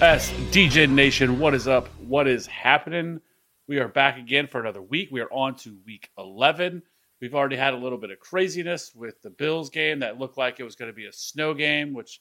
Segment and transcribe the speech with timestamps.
[0.00, 1.86] DFS DJ Nation, what is up?
[1.98, 3.20] What is happening?
[3.68, 5.10] We are back again for another week.
[5.12, 6.82] We are on to week 11.
[7.20, 10.58] We've already had a little bit of craziness with the Bills game that looked like
[10.58, 12.18] it was going to be a snow game, which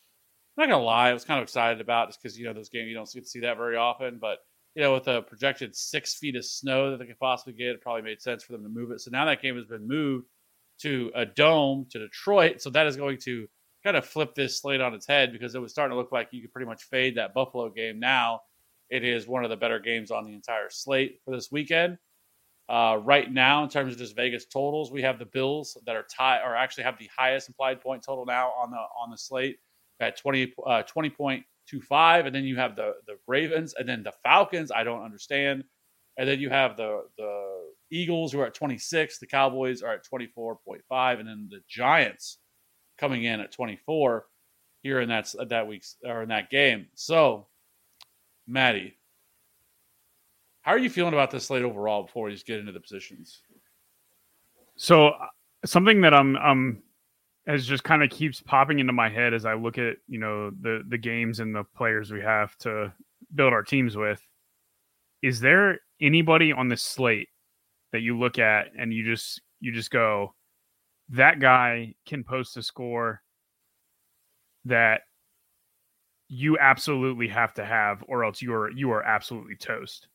[0.58, 2.52] I'm not going to lie, I was kind of excited about just because, you know,
[2.52, 4.18] those games, you don't get to see that very often.
[4.20, 4.40] But,
[4.76, 7.82] you know, with a projected six feet of snow that they could possibly get, it
[7.82, 9.00] probably made sense for them to move it.
[9.00, 10.28] So now that game has been moved
[10.80, 12.62] to a dome to Detroit.
[12.62, 13.48] So that is going to
[13.90, 16.30] kind of flip this slate on its head because it was starting to look like
[16.32, 18.00] you could pretty much fade that Buffalo game.
[18.00, 18.42] Now
[18.92, 21.98] it is one of the better games on the entire slate for this weekend.
[22.70, 26.06] Uh, right now, in terms of just Vegas totals, we have the Bills that are
[26.16, 29.58] tie or actually have the highest implied point total now on the on the slate
[30.00, 34.72] at 20 uh, 20.25 and then you have the the Ravens and then the Falcons
[34.72, 35.64] I don't understand
[36.20, 40.06] and then you have the the Eagles who are at 26 the Cowboys are at
[40.06, 42.38] 24.5 and then the Giants
[43.00, 44.26] coming in at 24
[44.82, 47.48] here in that that week's or in that game so
[48.48, 48.96] Maddie
[50.62, 53.42] how are you feeling about this slate overall before we just get into the positions
[54.76, 55.28] So uh,
[55.66, 56.84] something that I'm um
[57.48, 60.52] as just kind of keeps popping into my head as I look at you know
[60.62, 62.94] the the games and the players we have to
[63.36, 64.22] build our teams with.
[65.22, 67.28] Is there anybody on this slate
[67.92, 70.34] that you look at and you just you just go,
[71.10, 73.22] that guy can post a score
[74.66, 75.02] that
[76.28, 80.08] you absolutely have to have, or else you are you are absolutely toast.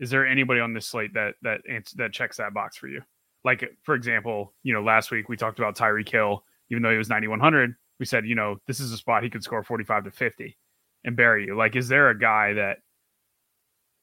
[0.00, 1.60] Is there anybody on this slate that that
[1.96, 3.02] that checks that box for you?
[3.44, 6.98] Like for example, you know, last week we talked about Tyreek Hill even though he
[6.98, 10.10] was 9100, we said, you know, this is a spot he could score 45 to
[10.10, 10.56] 50
[11.04, 11.56] and bury you.
[11.56, 12.78] Like, is there a guy that,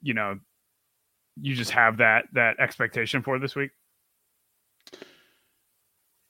[0.01, 0.39] you know,
[1.39, 3.71] you just have that that expectation for this week?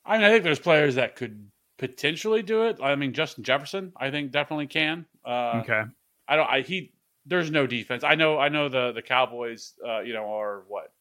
[0.06, 2.78] I mean, I think there's players that could potentially do it.
[2.82, 5.06] I mean, Justin Jefferson, I think definitely can.
[5.24, 5.82] Uh, Okay.
[6.28, 6.50] I don't.
[6.50, 6.92] I he.
[7.24, 8.04] There's no defense.
[8.04, 8.38] I know.
[8.38, 9.74] I know the the Cowboys.
[9.84, 10.92] Uh, you know, are what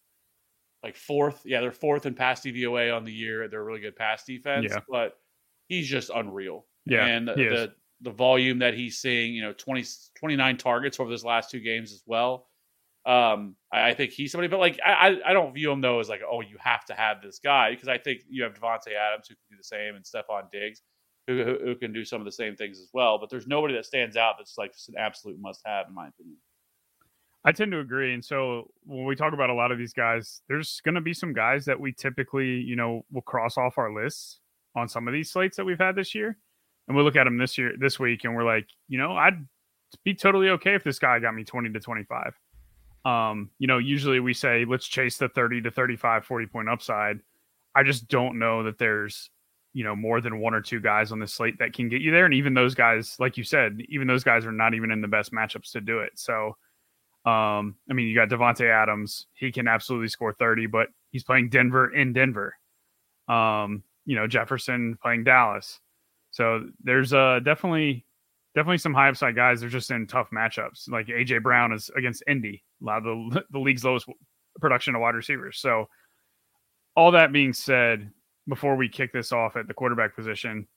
[0.83, 1.41] like fourth.
[1.45, 3.47] Yeah, they're fourth in pass DVOA on the year.
[3.47, 4.67] They're a really good pass defense.
[4.69, 4.79] Yeah.
[4.89, 5.17] But
[5.67, 6.65] he's just unreal.
[6.85, 7.51] Yeah, and he is.
[7.51, 9.33] the the volume that he's seeing.
[9.33, 9.83] You know, 20,
[10.15, 12.47] 29 targets over his last two games as well.
[13.05, 16.09] Um, I, I think he's somebody, but like I, I- don't view him though as
[16.09, 19.27] like, oh, you have to have this guy because I think you have Davante Adams
[19.29, 20.81] who can do the same and Stefon Diggs
[21.27, 23.19] who, who, who can do some of the same things as well.
[23.19, 26.07] But there's nobody that stands out that's like just an absolute must have in my
[26.07, 26.37] opinion.
[27.47, 28.13] I tend to agree.
[28.15, 31.13] And so when we talk about a lot of these guys, there's going to be
[31.13, 34.39] some guys that we typically, you know, will cross off our lists
[34.75, 36.37] on some of these slates that we've had this year.
[36.87, 39.45] And we look at them this year, this week, and we're like, you know, I'd
[40.03, 42.33] be totally okay if this guy got me 20 to 25.
[43.05, 47.19] Um, you know, usually we say, let's chase the 30 to 35, 40 point upside.
[47.75, 49.29] I just don't know that there's,
[49.73, 52.11] you know, more than one or two guys on the slate that can get you
[52.11, 52.25] there.
[52.25, 55.07] And even those guys, like you said, even those guys are not even in the
[55.07, 56.13] best matchups to do it.
[56.15, 56.55] So,
[57.25, 59.27] um, I mean, you got Davante Adams.
[59.33, 62.55] He can absolutely score 30, but he's playing Denver in Denver.
[63.27, 65.79] Um, you know, Jefferson playing Dallas.
[66.31, 68.05] So there's uh definitely
[68.55, 69.59] definitely some high upside guys.
[69.59, 70.89] They're just in tough matchups.
[70.89, 74.07] Like AJ Brown is against Indy, the, the league's lowest
[74.59, 75.59] production of wide receivers.
[75.59, 75.87] So
[76.95, 78.09] all that being said,
[78.47, 80.67] before we kick this off at the quarterback position,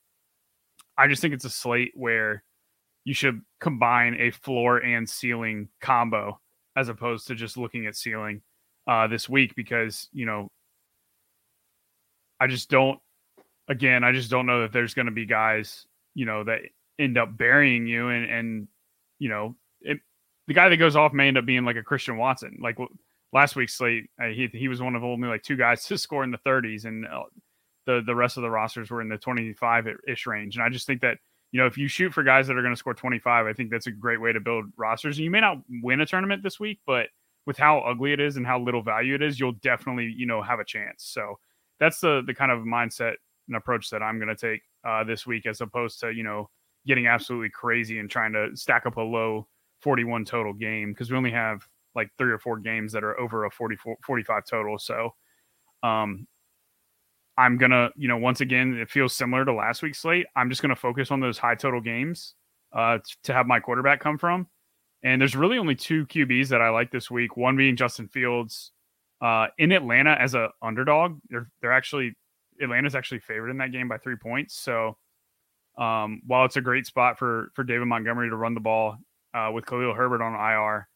[0.97, 2.43] I just think it's a slate where
[3.05, 6.41] you should combine a floor and ceiling combo
[6.77, 8.43] as opposed to just looking at ceiling
[8.89, 10.49] uh, this week because you know
[12.41, 12.99] I just don't.
[13.69, 16.63] Again, I just don't know that there's going to be guys you know that
[16.99, 18.69] end up burying you and and
[19.19, 19.99] you know it,
[20.47, 22.59] the guy that goes off may end up being like a Christian Watson.
[22.61, 22.77] Like
[23.33, 26.25] last week's slate, uh, he he was one of only like two guys to score
[26.25, 27.25] in the 30s, and uh,
[27.87, 30.57] the the rest of the rosters were in the 25 ish range.
[30.57, 31.19] And I just think that
[31.53, 33.71] you know if you shoot for guys that are going to score 25, I think
[33.71, 35.19] that's a great way to build rosters.
[35.19, 37.09] And you may not win a tournament this week, but
[37.47, 40.43] with how ugly it is and how little value it is, you'll definitely you know
[40.43, 41.05] have a chance.
[41.05, 41.39] So
[41.79, 43.15] that's the the kind of mindset
[43.49, 46.49] and approach that I'm going to take uh, this week, as opposed to you know
[46.87, 49.47] getting absolutely crazy and trying to stack up a low
[49.83, 53.45] 41 total game because we only have like three or four games that are over
[53.45, 54.79] a 44, 45 total.
[54.79, 55.15] So,
[55.83, 56.27] um,
[57.37, 60.27] I'm gonna, you know, once again, it feels similar to last week's slate.
[60.35, 62.35] I'm just gonna focus on those high total games
[62.73, 64.49] uh, to have my quarterback come from.
[65.05, 67.37] And there's really only two QBs that I like this week.
[67.37, 68.73] One being Justin Fields
[69.21, 71.21] uh, in Atlanta as a underdog.
[71.31, 72.17] They're they're actually
[72.61, 74.59] Atlanta's actually favored in that game by three points.
[74.59, 74.97] So
[75.79, 78.97] um, while it's a great spot for for David Montgomery to run the ball
[79.33, 80.89] uh, with Khalil Herbert on IR,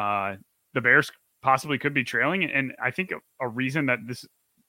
[0.00, 0.36] uh,
[0.72, 1.10] the Bears
[1.42, 2.44] possibly could be trailing.
[2.44, 4.24] And I think a, reason that this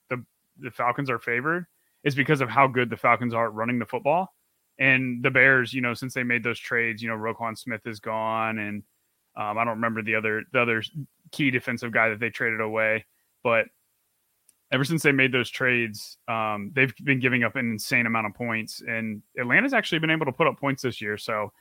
[0.10, 0.24] the
[0.60, 1.66] the Falcons are favored
[2.04, 4.34] is because of how good the Falcons are at running the football.
[4.78, 8.00] And the Bears, you know, since they made those trades, you know, Roquan Smith is
[8.00, 8.84] gone, and
[9.38, 10.84] um, I don't remember the other the other
[11.32, 13.06] key defensive guy that they traded away,
[13.44, 13.68] but
[14.76, 18.34] ever since they made those trades, um, they've been giving up an insane amount of
[18.34, 21.18] points, and Atlanta's actually been able to put up points this year.
[21.18, 21.54] So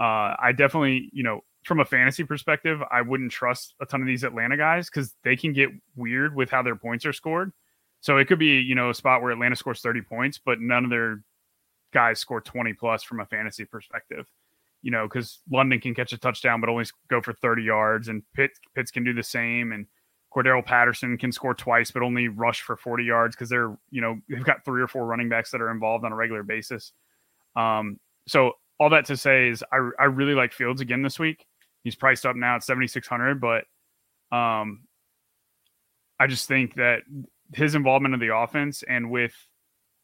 [0.00, 4.06] uh, I definitely, you know, from a fantasy perspective, I wouldn't trust a ton of
[4.06, 7.52] these Atlanta guys because they can get weird with how their points are scored.
[8.00, 10.84] So it could be, you know, a spot where Atlanta scores 30 points, but none
[10.84, 11.22] of their
[11.92, 14.26] guys score 20 plus from a fantasy perspective.
[14.80, 18.22] You know, because London can catch a touchdown but only go for 30 yards, and
[18.34, 19.86] Pitts, Pitts can do the same, and
[20.34, 24.18] Cordarrelle Patterson can score twice but only rush for 40 yards because they're, you know,
[24.28, 26.92] they've got three or four running backs that are involved on a regular basis.
[27.56, 31.46] Um, so all that to say is I, I really like Fields again this week.
[31.84, 33.64] He's priced up now at 7,600, but
[34.36, 34.84] um,
[36.18, 37.02] I just think that
[37.52, 39.34] his involvement in the offense and with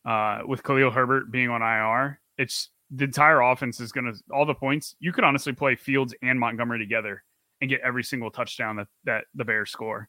[0.06, 4.46] uh, with Khalil Herbert being on IR, it's the entire offense is going to all
[4.46, 4.94] the points.
[4.98, 7.22] You could honestly play Fields and Montgomery together
[7.60, 10.08] and get every single touchdown that that the Bears score.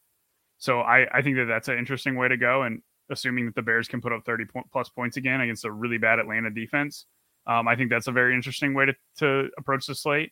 [0.62, 2.62] So I I think that that's an interesting way to go.
[2.62, 5.72] And assuming that the Bears can put up 30 point, plus points again against a
[5.72, 7.06] really bad Atlanta defense,
[7.48, 10.30] um, I think that's a very interesting way to to approach the slate.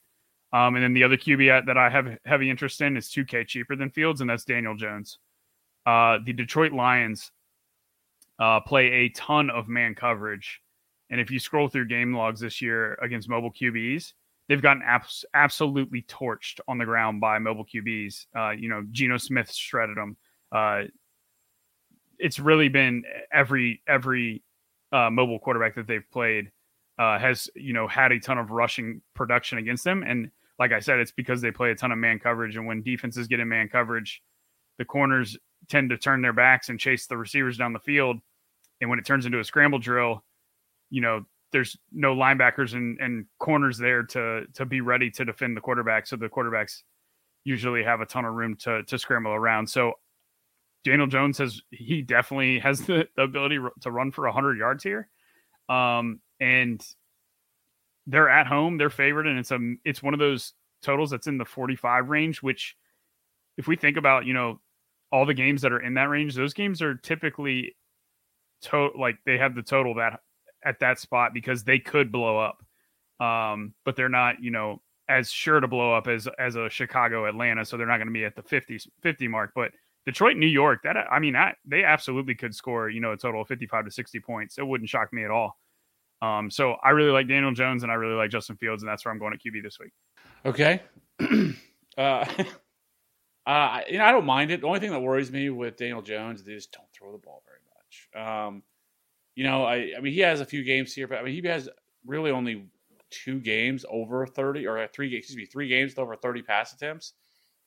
[0.53, 3.75] Um, and then the other QB that I have heavy interest in is 2K cheaper
[3.75, 5.19] than Fields, and that's Daniel Jones.
[5.85, 7.33] Uh, the Detroit Lions
[8.39, 10.61] uh, play a ton of man coverage.
[11.11, 14.13] And if you scroll through game logs this year against mobile QBs,
[14.49, 18.27] they've gotten abs- absolutely torched on the ground by mobile QBs.
[18.37, 20.17] Uh, you know, Geno Smith shredded them.
[20.53, 20.83] Uh,
[22.19, 23.03] it's really been
[23.33, 24.43] every every
[24.93, 26.51] uh, mobile quarterback that they've played
[26.99, 30.81] uh, has you know had a ton of rushing production against them, and like I
[30.81, 33.49] said, it's because they play a ton of man coverage, and when defenses get in
[33.49, 34.23] man coverage,
[34.79, 35.37] the corners
[35.69, 38.19] tend to turn their backs and chase the receivers down the field,
[38.81, 40.23] and when it turns into a scramble drill,
[40.91, 45.57] you know there's no linebackers and, and corners there to to be ready to defend
[45.57, 46.07] the quarterback.
[46.07, 46.83] So the quarterbacks
[47.45, 49.69] usually have a ton of room to to scramble around.
[49.69, 49.95] So
[50.85, 55.09] Daniel Jones has he definitely has the, the ability to run for 100 yards here.
[55.69, 56.85] Um, and
[58.07, 61.37] they're at home, they're favored and it's a it's one of those totals that's in
[61.37, 62.75] the 45 range which
[63.59, 64.59] if we think about, you know,
[65.13, 67.77] all the games that are in that range, those games are typically
[68.63, 70.21] to like they have the total that
[70.65, 72.65] at that spot because they could blow up.
[73.25, 77.27] Um, but they're not, you know, as sure to blow up as as a Chicago
[77.27, 79.73] Atlanta, so they're not going to be at the 50 50 mark, but
[80.07, 83.43] Detroit, New York, that I mean, I, they absolutely could score, you know, a total
[83.43, 84.59] of 55 to 60 points.
[84.59, 85.59] It wouldn't shock me at all.
[86.23, 89.05] Um, so I really like Daniel Jones and I really like Justin Fields, and that's
[89.05, 89.93] where I'm going at QB this week.
[90.45, 90.83] Okay.
[91.99, 92.27] uh,
[93.47, 94.61] uh, you know, I don't mind it.
[94.61, 97.19] The only thing that worries me with Daniel Jones is they just don't throw the
[97.19, 98.27] ball very much.
[98.29, 98.63] Um,
[99.35, 101.49] you know, I, I mean, he has a few games here, but I mean, he
[101.49, 101.69] has
[102.07, 102.67] really only
[103.11, 107.15] two games over 30 or three, excuse me, three games over 30 pass attempts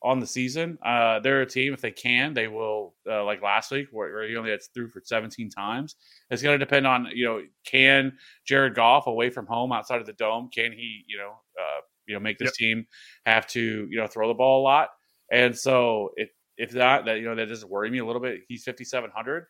[0.03, 0.77] on the season.
[0.85, 4.27] Uh, they're a team, if they can, they will, uh, like last week, where, where
[4.27, 5.95] he only had threw for 17 times.
[6.29, 10.05] It's going to depend on, you know, can Jared Goff away from home outside of
[10.05, 12.53] the dome, can he, you know, uh, you know, make this yep.
[12.53, 12.85] team
[13.25, 14.89] have to, you know, throw the ball a lot?
[15.31, 18.41] And so if, if that, that, you know, that doesn't worry me a little bit.
[18.49, 19.45] He's 5,700.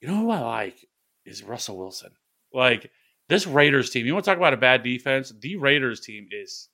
[0.00, 0.88] You know who I like
[1.26, 2.12] is Russell Wilson.
[2.54, 2.90] Like
[3.28, 5.32] this Raiders team, you want to talk about a bad defense?
[5.40, 6.68] The Raiders team is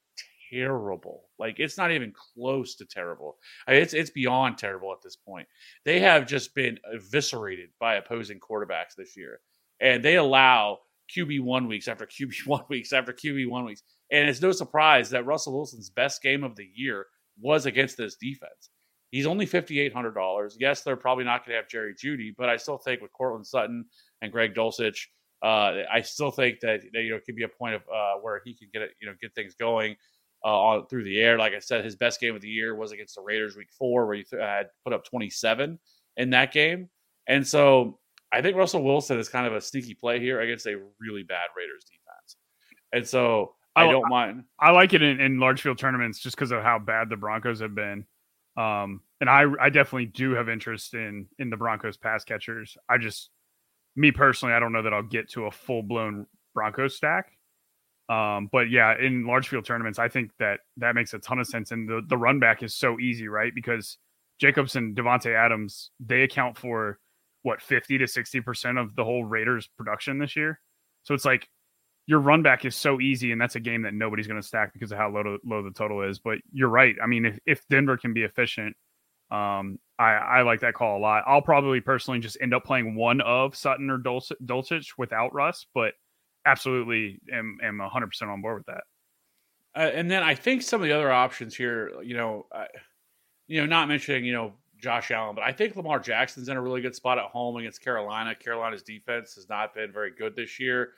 [0.50, 1.24] terrible.
[1.38, 3.38] Like it's not even close to terrible.
[3.66, 5.46] I mean, it's it's beyond terrible at this point.
[5.84, 9.40] They have just been eviscerated by opposing quarterbacks this year,
[9.80, 10.78] and they allow
[11.14, 13.82] QB one weeks after QB one weeks after QB one weeks.
[14.10, 17.06] And it's no surprise that Russell Wilson's best game of the year
[17.40, 18.70] was against this defense.
[19.10, 20.56] He's only fifty eight hundred dollars.
[20.60, 23.46] Yes, they're probably not going to have Jerry Jeudy, but I still think with Courtland
[23.46, 23.86] Sutton
[24.20, 25.06] and Greg Dulcich,
[25.42, 28.42] uh, I still think that you know it could be a point of uh, where
[28.44, 29.96] he can get it, you know, get things going
[30.44, 31.38] uh, on through the air.
[31.38, 34.06] Like I said, his best game of the year was against the Raiders week four,
[34.06, 35.78] where he th- had put up 27
[36.16, 36.88] in that game.
[37.26, 37.98] And so
[38.32, 41.48] I think Russell Wilson is kind of a sneaky play here against a really bad
[41.56, 42.36] Raiders defense,
[42.92, 44.44] and so I Oh, don't mind.
[44.58, 47.60] I like it in, in large field tournaments just because of how bad the Broncos
[47.60, 48.06] have been.
[48.56, 52.76] Um, and I I definitely do have interest in in the Broncos pass catchers.
[52.88, 53.30] I just
[53.96, 57.32] me personally, I don't know that I'll get to a full blown Broncos stack.
[58.08, 61.46] Um, but yeah, in large field tournaments, I think that that makes a ton of
[61.46, 61.72] sense.
[61.72, 63.54] And the the run back is so easy, right?
[63.54, 63.98] Because
[64.38, 66.98] Jacobs and Davante Adams they account for
[67.42, 70.60] what fifty to sixty percent of the whole Raiders production this year.
[71.02, 71.48] So it's like
[72.06, 74.72] your run back is so easy, and that's a game that nobody's going to stack
[74.72, 76.18] because of how low, to, low the total is.
[76.18, 76.96] But you're right.
[77.02, 78.74] I mean, if, if Denver can be efficient,
[79.30, 81.24] um, I, I like that call a lot.
[81.26, 85.92] I'll probably personally just end up playing one of Sutton or Dulcich without Russ, but
[86.48, 88.84] absolutely am, am 100% on board with that.
[89.74, 92.64] Uh, and then I think some of the other options here, you know, uh,
[93.46, 96.62] you know, not mentioning you know Josh Allen, but I think Lamar Jackson's in a
[96.62, 98.34] really good spot at home against Carolina.
[98.34, 100.92] Carolina's defense has not been very good this year.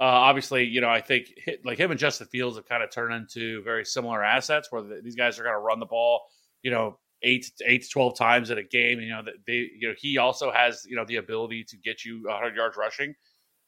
[0.00, 2.90] Uh, obviously, you know, I think hit, like him and Justin Fields have kind of
[2.90, 6.22] turned into very similar assets where the, these guys are going to run the ball,
[6.62, 9.00] you know, eight eight to twelve times in a game.
[9.00, 12.22] You know, they, you know, he also has you know the ability to get you
[12.24, 13.14] 100 yards rushing,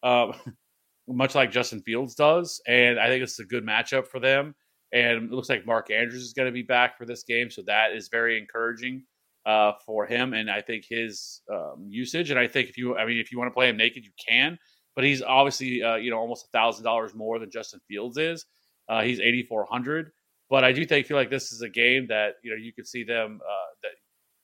[0.03, 0.33] um,
[1.09, 2.61] much like Justin Fields does.
[2.67, 4.55] And I think it's a good matchup for them.
[4.93, 7.63] And it looks like Mark Andrews is going to be back for this game, so
[7.67, 9.03] that is very encouraging
[9.45, 10.33] uh, for him.
[10.33, 12.31] And I think his um, usage.
[12.31, 14.13] And I think if you, I mean, if you want to play him naked, you
[14.27, 14.59] can
[14.97, 18.47] but he's obviously uh, you know almost a thousand dollars more than Justin Fields is.
[18.89, 20.11] Uh, he's eighty four hundred,
[20.51, 22.89] but I do think feel like this is a game that you know you could
[22.89, 23.91] see them uh, that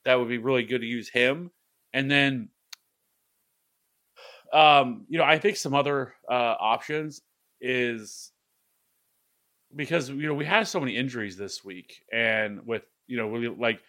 [0.05, 1.51] that would be really good to use him,
[1.91, 2.49] and then
[4.53, 7.21] um, you know I think some other uh, options
[7.59, 8.31] is
[9.75, 13.47] because you know we had so many injuries this week, and with you know we,
[13.49, 13.81] like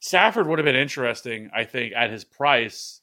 [0.00, 3.02] Stafford would have been interesting, I think, at his price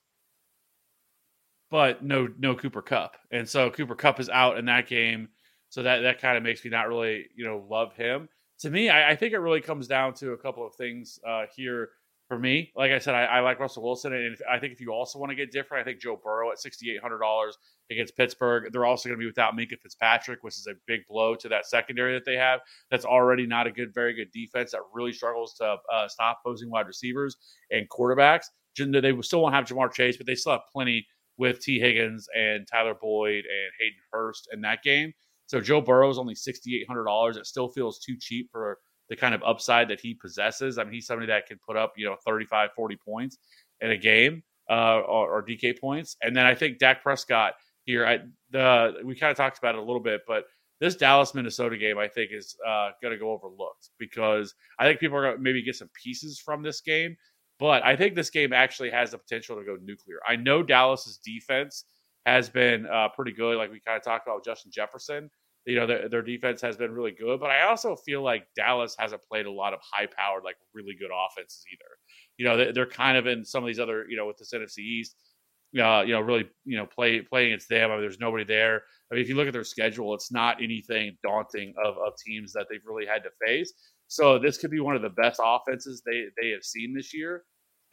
[1.69, 3.15] but no no Cooper Kupp.
[3.31, 5.29] And so Cooper Kupp is out in that game.
[5.69, 8.27] So that that kind of makes me not really, you know, love him.
[8.59, 11.45] To me, I, I think it really comes down to a couple of things uh,
[11.55, 11.89] here
[12.29, 12.71] for me.
[12.75, 15.17] Like I said, I, I like Russell Wilson, and if, I think if you also
[15.19, 17.57] want to get different, I think Joe Burrow at sixty eight hundred dollars
[17.91, 18.71] against Pittsburgh.
[18.71, 21.65] They're also going to be without Minkah Fitzpatrick, which is a big blow to that
[21.65, 22.61] secondary that they have.
[22.91, 26.69] That's already not a good, very good defense that really struggles to uh, stop opposing
[26.69, 27.35] wide receivers
[27.71, 28.45] and quarterbacks.
[28.77, 31.05] They still won't have Ja'Marr Chase, but they still have plenty
[31.37, 35.13] with Tee Higgins and Tyler Boyd and Hayden Hurst in that game.
[35.47, 37.37] So Joe Burrow is only $6,800.
[37.37, 38.77] It still feels too cheap for
[39.09, 40.77] the kind of upside that he possesses.
[40.77, 43.37] I mean, he's somebody that can put up, you know, 35, 40 points
[43.81, 46.15] in a game uh, or, or DK points.
[46.21, 47.53] And then I think Dak Prescott
[47.85, 48.19] here, I,
[48.51, 50.45] the we kind of talked about it a little bit, but
[50.79, 54.99] this Dallas Minnesota game, I think, is uh, going to go overlooked because I think
[54.99, 57.17] people are going to maybe get some pieces from this game.
[57.59, 60.19] But I think this game actually has the potential to go nuclear.
[60.25, 61.83] I know Dallas's defense
[62.25, 65.29] has been uh, pretty good, like we kind of talked about Justin Jefferson.
[65.65, 68.95] You know, their, their defense has been really good, but I also feel like Dallas
[68.97, 71.91] hasn't played a lot of high-powered, like really good offenses either.
[72.37, 74.79] You know, they're, kind of in some of these other, you know, with this NFC
[74.79, 75.15] East,
[75.77, 77.91] uh, you know, really, you know, play playing against them.
[77.91, 78.81] I mean, there's nobody there.
[79.11, 82.53] I mean, if you look at their schedule, it's not anything daunting of, of teams
[82.53, 83.73] that they've really had to face.
[84.07, 87.43] So this could be one of the best offenses they they have seen this year.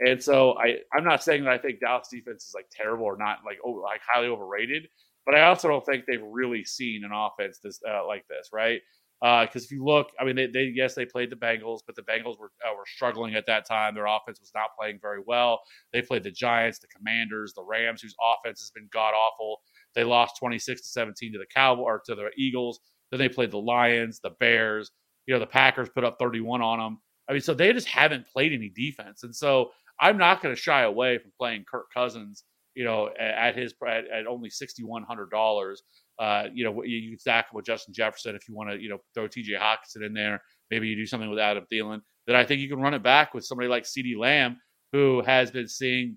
[0.01, 3.19] And so I I'm not saying that I think Dallas defense is like terrible or
[3.19, 4.89] not like oh like highly overrated,
[5.27, 8.81] but I also don't think they've really seen an offense this uh, like this, right?
[9.21, 11.97] Because uh, if you look, I mean, they, they, yes they played the Bengals, but
[11.97, 13.95] the Bengals were uh, were struggling at that time.
[13.95, 15.61] Their offense was not playing very well.
[15.93, 19.61] They played the Giants, the Commanders, the Rams, whose offense has been god awful.
[19.95, 22.81] They lost twenty six to seventeen to the Cowboys or to the Eagles.
[23.11, 24.91] Then they played the Lions, the Bears.
[25.27, 26.99] You know, the Packers put up thirty one on them.
[27.29, 30.61] I mean, so they just haven't played any defense, and so I'm not going to
[30.61, 32.45] shy away from playing Kirk Cousins.
[32.77, 35.83] You know, at his at, at only sixty one hundred dollars.
[36.19, 38.99] Uh, you know, you, you stack with Justin Jefferson if you want to, you know,
[39.15, 39.55] throw T.J.
[39.55, 40.41] Hockenson in there.
[40.71, 42.01] Maybe you do something with Adam Thielen.
[42.27, 44.57] Then I think you can run it back with somebody like CeeDee Lamb,
[44.93, 46.17] who has been seeing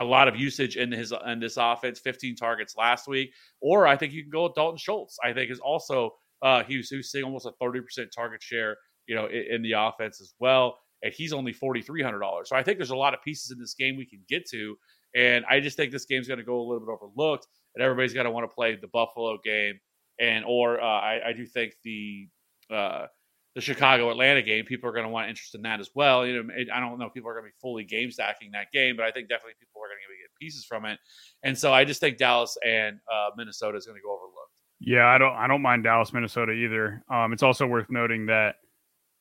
[0.00, 2.00] a lot of usage in his in this offense.
[2.00, 5.16] 15 targets last week, or I think you can go with Dalton Schultz.
[5.24, 6.12] I think is also
[6.42, 9.44] uh, he was, he was seeing almost a 30 percent target share, you know, in,
[9.50, 12.48] in the offense as well and he's only forty three hundred dollars.
[12.48, 14.76] So I think there's a lot of pieces in this game we can get to,
[15.14, 18.14] and I just think this game's going to go a little bit overlooked, and everybody's
[18.14, 19.78] going to want to play the Buffalo game,
[20.18, 22.28] and or uh, I, I, do think the
[22.70, 23.06] uh,
[23.54, 26.26] the Chicago Atlanta game, people are going to want interest in that as well.
[26.26, 28.70] You know, I don't know if people are going to be fully game stacking that
[28.72, 30.98] game, but I think definitely people are going to get pieces from it,
[31.42, 34.52] and so I just think Dallas and uh, Minnesota is going to go overlooked.
[34.80, 37.02] Yeah, I don't I don't mind Dallas Minnesota either.
[37.10, 38.56] Um, it's also worth noting that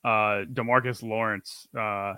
[0.03, 2.13] uh, Demarcus Lawrence uh,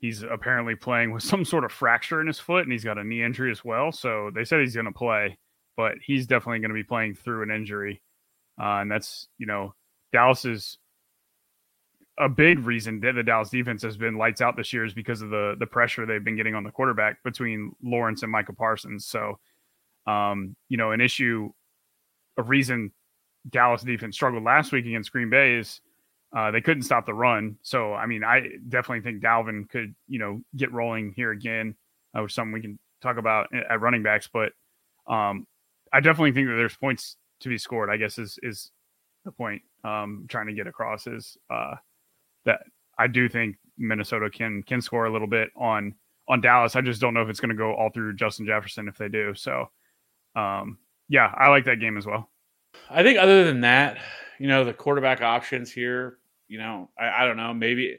[0.00, 3.04] he's apparently playing with some sort of fracture in his foot and he's got a
[3.04, 3.92] knee injury as well.
[3.92, 5.38] So they said he's going to play,
[5.76, 8.02] but he's definitely going to be playing through an injury.
[8.60, 9.74] Uh, and that's, you know,
[10.12, 10.78] Dallas is
[12.18, 15.22] a big reason that the Dallas defense has been lights out this year is because
[15.22, 19.06] of the the pressure they've been getting on the quarterback between Lawrence and Micah Parsons.
[19.06, 19.38] So,
[20.06, 21.50] um, you know, an issue,
[22.36, 22.92] a reason
[23.48, 25.80] Dallas defense struggled last week against Green Bay is
[26.36, 27.56] uh, they couldn't stop the run.
[27.62, 31.74] So, I mean, I definitely think Dalvin could, you know, get rolling here again,
[32.16, 34.28] uh, which something we can talk about at running backs.
[34.32, 34.52] But
[35.06, 35.46] um,
[35.92, 37.90] I definitely think that there's points to be scored.
[37.90, 38.70] I guess is is
[39.24, 41.74] the point um, trying to get across is uh,
[42.44, 42.60] that
[42.96, 45.94] I do think Minnesota can can score a little bit on
[46.28, 46.76] on Dallas.
[46.76, 49.08] I just don't know if it's going to go all through Justin Jefferson if they
[49.08, 49.34] do.
[49.34, 49.68] So,
[50.36, 52.30] um, yeah, I like that game as well.
[52.88, 53.98] I think other than that,
[54.38, 56.18] you know, the quarterback options here,
[56.50, 57.54] you know, I, I don't know.
[57.54, 57.96] Maybe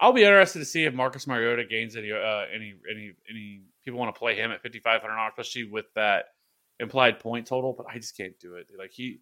[0.00, 4.00] I'll be interested to see if Marcus Mariota gains any uh, any any any people
[4.00, 6.24] want to play him at fifty five hundred dollars, especially with that
[6.80, 7.74] implied point total.
[7.76, 8.68] But I just can't do it.
[8.76, 9.20] Like he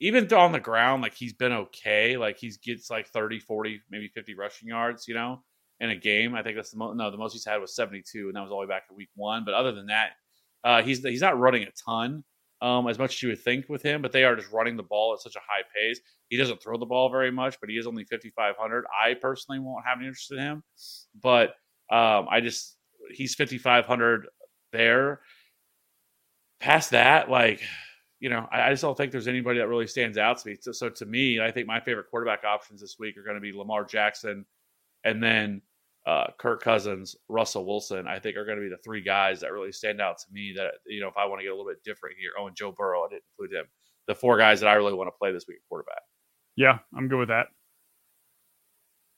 [0.00, 2.16] even on the ground, like he's been okay.
[2.16, 5.42] Like he gets like 30, 40, maybe 50 rushing yards, you know,
[5.80, 6.34] in a game.
[6.34, 8.50] I think that's the most, no, the most he's had was 72, and that was
[8.50, 9.44] all the way back in week one.
[9.44, 10.10] But other than that,
[10.64, 12.24] uh, he's he's not running a ton
[12.64, 14.82] um, as much as you would think with him, but they are just running the
[14.82, 16.00] ball at such a high pace.
[16.28, 18.86] He doesn't throw the ball very much, but he is only 5,500.
[19.04, 20.62] I personally won't have any interest in him,
[21.22, 21.50] but
[21.92, 22.78] um, I just,
[23.12, 24.28] he's 5,500
[24.72, 25.20] there.
[26.58, 27.60] Past that, like,
[28.18, 30.56] you know, I, I, just don't think there's anybody that really stands out to me.
[30.58, 33.42] So, so, to me, I think my favorite quarterback options this week are going to
[33.42, 34.46] be Lamar Jackson
[35.04, 35.60] and then
[36.06, 38.06] uh, Kirk Cousins, Russell Wilson.
[38.06, 40.52] I think are going to be the three guys that really stand out to me.
[40.56, 42.56] That you know, if I want to get a little bit different here, oh, and
[42.56, 43.66] Joe Burrow, I didn't include him.
[44.06, 46.02] The four guys that I really want to play this week at quarterback.
[46.56, 47.46] Yeah, I'm good with that.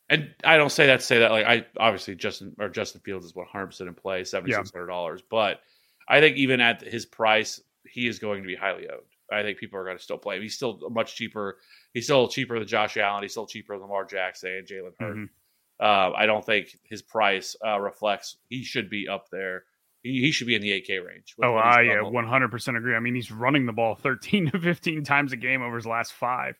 [0.08, 3.26] And I don't say that to say that like I obviously Justin or Justin Fields
[3.26, 5.20] is 100 percent in play, seventy six hundred dollars.
[5.20, 5.26] Yeah.
[5.30, 5.60] But
[6.08, 9.02] I think even at his price, he is going to be highly owned.
[9.32, 10.42] I think people are going to still play him.
[10.42, 11.56] He's still much cheaper.
[11.92, 13.22] He's still cheaper than Josh Allen.
[13.22, 15.16] He's still cheaper than Lamar Jackson and Jalen Hurts.
[15.16, 15.25] Mm-hmm.
[15.80, 18.36] Uh, I don't think his price uh, reflects.
[18.49, 19.65] He should be up there.
[20.02, 21.34] He, he should be in the 8K range.
[21.43, 22.95] Oh, I yeah, 100% agree.
[22.95, 26.12] I mean, he's running the ball 13 to 15 times a game over his last
[26.12, 26.56] five.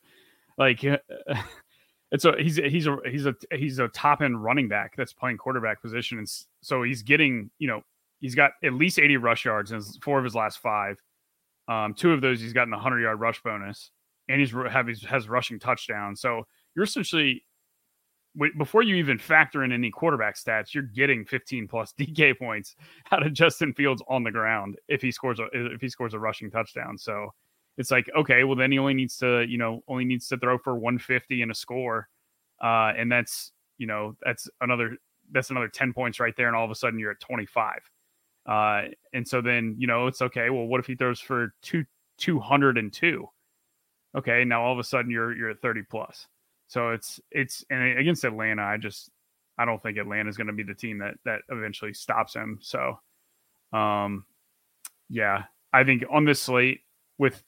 [0.59, 0.85] Like,
[2.12, 5.38] it's a he's he's a he's a he's a top end running back that's playing
[5.38, 6.29] quarterback position, and
[6.62, 7.83] so he's getting you know
[8.20, 11.00] he's got at least 80 rush yards in four of his last five.
[11.68, 13.90] Um, two of those he's gotten a 100 yard rush bonus,
[14.29, 16.20] and he's have he's, has rushing touchdowns.
[16.20, 17.44] So you're essentially
[18.59, 22.77] before you even factor in any quarterback stats, you're getting 15 plus DK points
[23.12, 26.18] out of Justin Fields on the ground if he scores a if he scores a
[26.18, 26.99] rushing touchdown.
[26.99, 27.33] So
[27.79, 30.59] it's like okay, well then he only needs to you know only needs to throw
[30.59, 32.09] for 150 and a score,
[32.62, 34.96] uh, and that's you know that's another
[35.33, 37.81] that's another 10 points right there, and all of a sudden you're at 25.
[38.46, 40.51] Uh, and so then you know it's okay.
[40.51, 41.85] Well, what if he throws for two
[42.18, 43.29] 202?
[44.16, 46.27] Okay, now all of a sudden you're you're at 30 plus.
[46.68, 49.11] So it's it's and against Atlanta, I just
[49.59, 52.59] I don't think Atlanta is going to be the team that that eventually stops him.
[52.61, 52.98] So,
[53.72, 54.24] um,
[55.09, 56.81] yeah, I think on this slate
[57.18, 57.42] with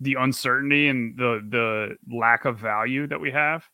[0.00, 3.64] the uncertainty and the the lack of value that we have,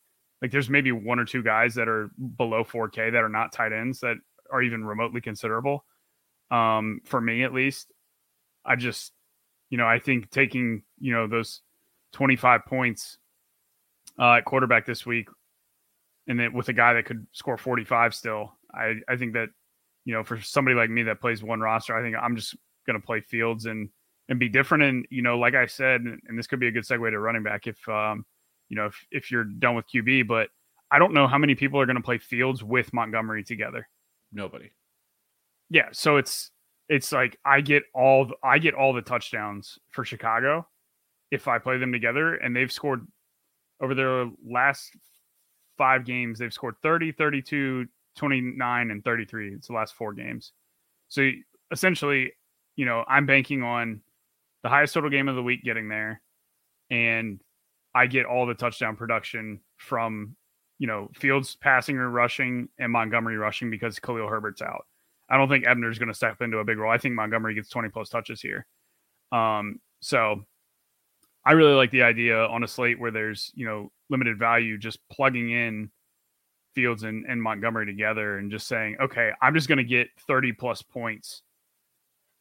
[0.41, 3.73] like there's maybe one or two guys that are below 4K that are not tight
[3.73, 4.17] ends that
[4.51, 5.85] are even remotely considerable.
[6.51, 7.93] Um, for me at least,
[8.65, 9.13] I just
[9.69, 11.61] you know I think taking you know those
[12.13, 13.19] 25 points
[14.19, 15.29] uh, at quarterback this week,
[16.29, 19.49] and then with a guy that could score 45 still, I, I think that,
[20.05, 23.01] you know, for somebody like me that plays one roster, I think I'm just going
[23.01, 23.89] to play Fields and
[24.29, 24.83] and be different.
[24.85, 27.43] And you know, like I said, and this could be a good segue to running
[27.43, 28.25] back if um,
[28.69, 30.49] you know, if if you're done with QB, but
[30.91, 33.89] I don't know how many people are going to play Fields with Montgomery together.
[34.33, 34.71] Nobody.
[35.71, 36.51] Yeah, so it's
[36.89, 40.67] it's like I get all I get all the touchdowns for Chicago
[41.31, 43.07] if I play them together, and they've scored
[43.81, 44.93] over their last
[45.77, 47.87] five games, they've scored 30, 32,
[48.17, 49.55] 29, and 33.
[49.55, 50.53] It's the last four games.
[51.09, 51.31] So
[51.71, 52.33] essentially,
[52.77, 54.01] you know, I'm banking on
[54.63, 56.21] the highest total game of the week getting there.
[56.91, 57.41] And
[57.95, 60.37] I get all the touchdown production from,
[60.79, 64.87] you know, Fields passing or rushing and Montgomery rushing because Khalil Herbert's out.
[65.29, 66.93] I don't think Ebner's going to step into a big role.
[66.93, 68.67] I think Montgomery gets 20 plus touches here.
[69.33, 70.45] Um, so
[71.47, 74.99] I really like the idea on a slate where there's, you know, limited value, just
[75.09, 75.93] plugging in
[76.75, 80.53] Fields and, and Montgomery together and just saying, okay, I'm just going to get 30
[80.55, 81.43] plus points,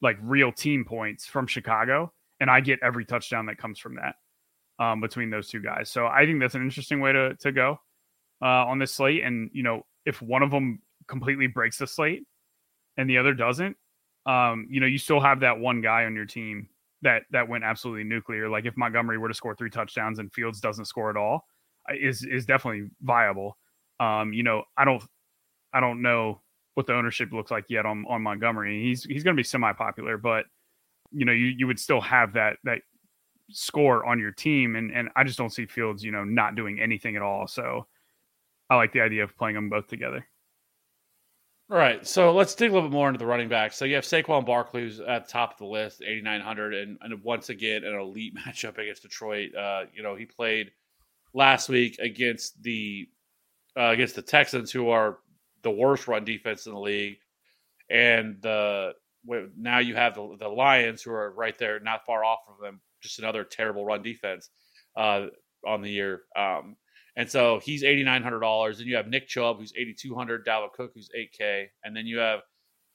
[0.02, 2.12] like real team points from Chicago.
[2.40, 4.16] And I get every touchdown that comes from that
[4.84, 5.92] um, between those two guys.
[5.92, 7.80] So I think that's an interesting way to, to go
[8.42, 9.24] uh, on this slate.
[9.24, 12.24] And, you know, if one of them completely breaks the slate
[12.98, 13.78] and the other doesn't,
[14.26, 16.70] um, you know, you still have that one guy on your team
[17.06, 18.50] that that went absolutely nuclear.
[18.50, 21.46] Like if Montgomery were to score three touchdowns and Fields doesn't score at all,
[21.90, 23.58] is is definitely viable.
[24.00, 25.02] Um, you know, I don't
[25.72, 26.42] I don't know
[26.74, 28.84] what the ownership looks like yet on on Montgomery.
[28.84, 30.46] He's he's going to be semi popular, but
[31.12, 32.80] you know, you you would still have that that
[33.52, 36.80] score on your team, and and I just don't see Fields, you know, not doing
[36.82, 37.48] anything at all.
[37.48, 37.86] So
[38.70, 40.28] I like the idea of playing them both together.
[41.72, 43.74] All right, so let's dig a little bit more into the running back.
[43.74, 47.24] So you have Saquon Barkley who's at the top of the list, 8,900, and, and
[47.24, 49.56] once again an elite matchup against Detroit.
[49.56, 50.72] Uh, you know he played
[51.34, 53.08] last week against the
[53.76, 55.18] uh, against the Texans, who are
[55.64, 57.18] the worst run defense in the league,
[57.90, 58.94] and the
[59.58, 62.80] now you have the, the Lions, who are right there, not far off of them.
[63.02, 64.52] Just another terrible run defense
[64.96, 65.28] uh,
[65.66, 66.22] on the year.
[66.36, 66.76] Um,
[67.16, 68.78] and so he's eighty nine hundred dollars.
[68.78, 70.46] Then you have Nick Chubb, who's eighty two hundred.
[70.46, 71.70] Dalvin Cook, who's eight K.
[71.84, 72.42] And then you have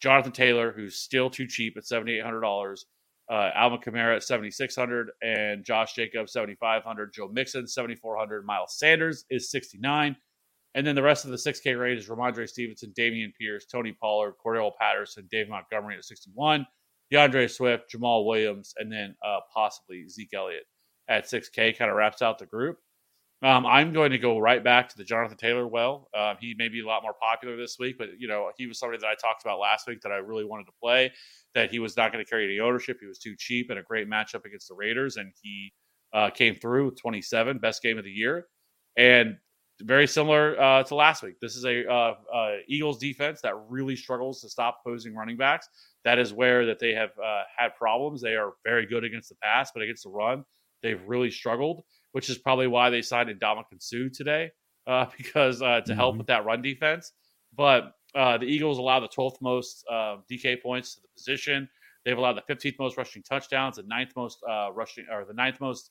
[0.00, 2.86] Jonathan Taylor, who's still too cheap at seventy eight hundred dollars.
[3.30, 7.12] Uh, Alvin Kamara at seventy six hundred, and Josh Jacobs seventy five hundred.
[7.12, 8.44] Joe Mixon seventy four hundred.
[8.44, 10.16] Miles Sanders is sixty nine.
[10.74, 14.34] And then the rest of the 6K rate is Rhamondre Stevenson, Dameon Pierce, Tony Pollard,
[14.44, 16.64] Cordarrelle Patterson, Dave Montgomery at sixty one,
[17.10, 20.64] D'Andre Swift, Jamaal Williams, and then uh, possibly Zeke Elliott
[21.08, 22.78] at 6K kind of wraps out the group.
[23.42, 26.08] Um, I'm going to go right back to the Jonathan Taylor well.
[26.14, 28.78] Um, he may be a lot more popular this week, but you know he was
[28.78, 31.12] somebody that I talked about last week that I really wanted to play.
[31.54, 32.98] That he was not going to carry any ownership.
[33.00, 35.72] He was too cheap and a great matchup against the Raiders, and he
[36.12, 38.46] uh, came through with 27, best game of the year.
[38.96, 39.36] And
[39.82, 41.40] very similar uh, to last week.
[41.40, 45.68] This is a uh, uh, Eagles defense that really struggles to stop opposing running backs.
[46.04, 48.20] That is where that they have uh, had problems.
[48.20, 50.44] They are very good against the pass, but against the run,
[50.82, 51.84] they've really struggled.
[52.12, 54.50] Which is probably why they signed Ndamukong Suh today,
[54.86, 55.92] uh, because uh, to mm-hmm.
[55.92, 57.12] help with that run defense.
[57.56, 61.68] But the Eagles allow the 12th most DK points to the position.
[62.04, 64.38] They've allowed the 15th most rushing touchdowns, the ninth most
[64.74, 65.90] rushing, or the ninth most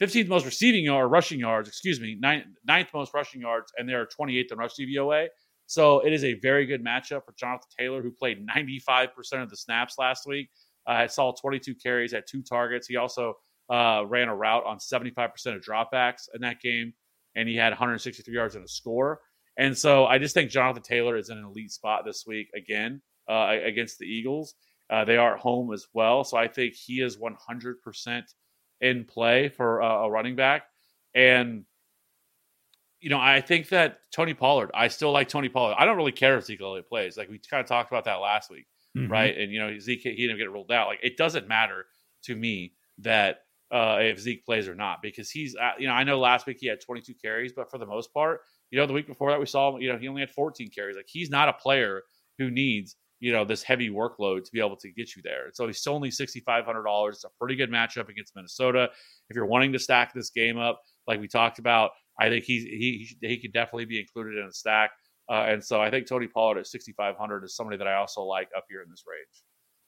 [0.00, 3.94] 15th most receiving or rushing yards, excuse me, ninth, ninth most rushing yards, and they
[3.94, 5.28] are 28th in rush DVOA.
[5.66, 9.08] So it is a very good matchup for Jonathan Taylor, who played 95%
[9.42, 10.48] of the snaps last week.
[10.86, 12.86] Uh, I saw 22 carries at two targets.
[12.86, 13.34] He also
[13.70, 16.92] uh, ran a route on 75% of dropbacks in that game,
[17.34, 19.20] and he had 163 yards and a score.
[19.56, 23.00] And so I just think Jonathan Taylor is in an elite spot this week again
[23.28, 24.54] uh, against the Eagles.
[24.90, 26.24] Uh, they are at home as well.
[26.24, 28.22] So I think he is 100%
[28.80, 30.64] in play for a, a running back.
[31.14, 31.64] And
[33.00, 35.76] you know, I think that Tony Pollard, I still like Tony Pollard.
[35.78, 37.16] I don't really care if Zeke Elliott plays.
[37.16, 39.10] Like we kind of talked about that last week, mm-hmm.
[39.12, 39.36] right?
[39.36, 40.88] And you know, Zeke he didn't get ruled out.
[40.88, 41.86] Like it doesn't matter
[42.24, 43.40] to me that
[43.72, 46.58] uh, if Zeke plays or not because he's, uh, you know, I know last week
[46.60, 49.40] he had 22 carries, but for the most part, you know, the week before that
[49.40, 50.96] we saw, you know, he only had 14 carries.
[50.96, 52.02] Like he's not a player
[52.38, 55.50] who needs you know this heavy workload to be able to get you there.
[55.54, 57.16] So he's still only sixty five hundred dollars.
[57.16, 58.88] It's a pretty good matchup against Minnesota.
[59.28, 62.64] If you're wanting to stack this game up, like we talked about, I think he's
[62.64, 64.90] he he could definitely be included in a stack.
[65.28, 67.94] Uh, and so I think Tony Pollard at sixty five hundred is somebody that I
[67.94, 69.42] also like up here in this range.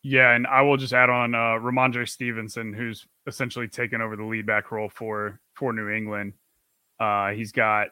[0.09, 4.25] Yeah, and I will just add on uh, Rhamondre Stevenson, who's essentially taken over the
[4.25, 6.33] lead back role for for New England.
[6.99, 7.89] Uh, he's got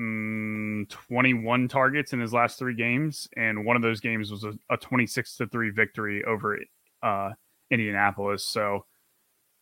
[0.00, 4.54] mm, 21 targets in his last three games, and one of those games was a,
[4.70, 6.58] a 26 to three victory over
[7.04, 7.30] uh,
[7.70, 8.44] Indianapolis.
[8.44, 8.86] So,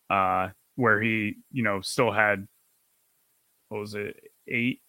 [0.08, 2.48] uh, where he, you know, still had
[3.68, 4.80] what was it, eight?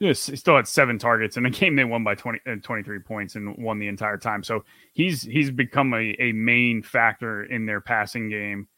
[0.00, 3.00] Yes, he still had seven targets in a game they won by 20, uh, 23
[3.00, 4.42] points and won the entire time.
[4.42, 8.68] So he's he's become a, a main factor in their passing game,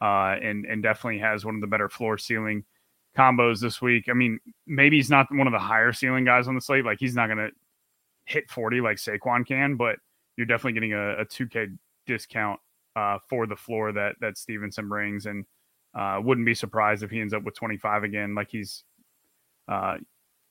[0.00, 2.64] uh, and and definitely has one of the better floor ceiling
[3.16, 4.04] combos this week.
[4.08, 6.84] I mean, maybe he's not one of the higher ceiling guys on the slate.
[6.84, 7.50] Like he's not to
[8.26, 9.96] hit 40 like Saquon can, but
[10.36, 12.60] you're definitely getting a, a 2K discount
[12.94, 15.44] uh, for the floor that that Stevenson brings, and
[15.98, 18.36] uh, wouldn't be surprised if he ends up with 25 again.
[18.36, 18.84] Like he's
[19.66, 19.96] uh,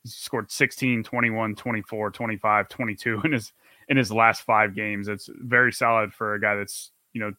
[0.02, 3.52] he's scored 16, 21, 24, 25, 22 in his
[3.88, 5.08] in his last five games.
[5.08, 7.32] It's very solid for a guy that's you know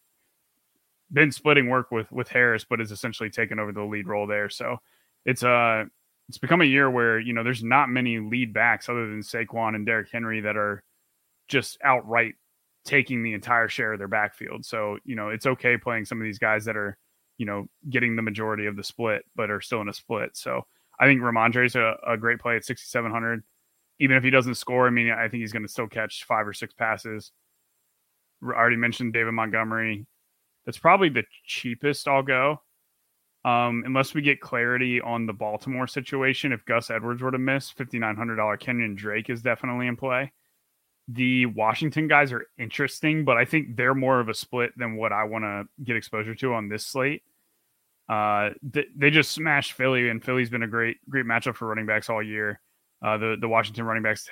[1.12, 4.50] been splitting work with with Harris, but is essentially taken over the lead role there.
[4.50, 4.78] So
[5.26, 5.86] it's uh
[6.28, 9.76] it's become a year where you know there's not many lead backs other than Saquon
[9.76, 10.84] and Derrick Henry that are
[11.48, 12.36] just outright
[12.86, 14.65] taking the entire share of their backfield.
[14.65, 16.98] So you know it's okay playing some of these guys that are
[17.38, 20.38] you know getting the majority of the split, but are still in a split.
[20.38, 20.65] So
[20.99, 23.43] I think Rhamondre's a, a great play at 6,700.
[23.99, 26.47] Even if he doesn't score, I mean, I think he's going to still catch five
[26.47, 27.31] or six passes.
[28.43, 30.05] I already mentioned David Montgomery.
[30.65, 32.62] That's probably the cheapest I'll go
[33.45, 37.69] um, unless we get clarity on the Baltimore situation, if Gus Edwards were to miss,
[37.69, 40.31] fifty nine hundred dollar Kenyan Drake is definitely in play.
[41.07, 45.12] the Washington guys are interesting, but I think they're more of a split than what
[45.12, 47.23] I want to get exposure to on this slate.
[48.10, 51.86] Uh, they, they just smashed Philly, and Philly's been a great great matchup for running
[51.86, 52.60] backs all year.
[53.06, 54.28] Uh, the the Washington running backs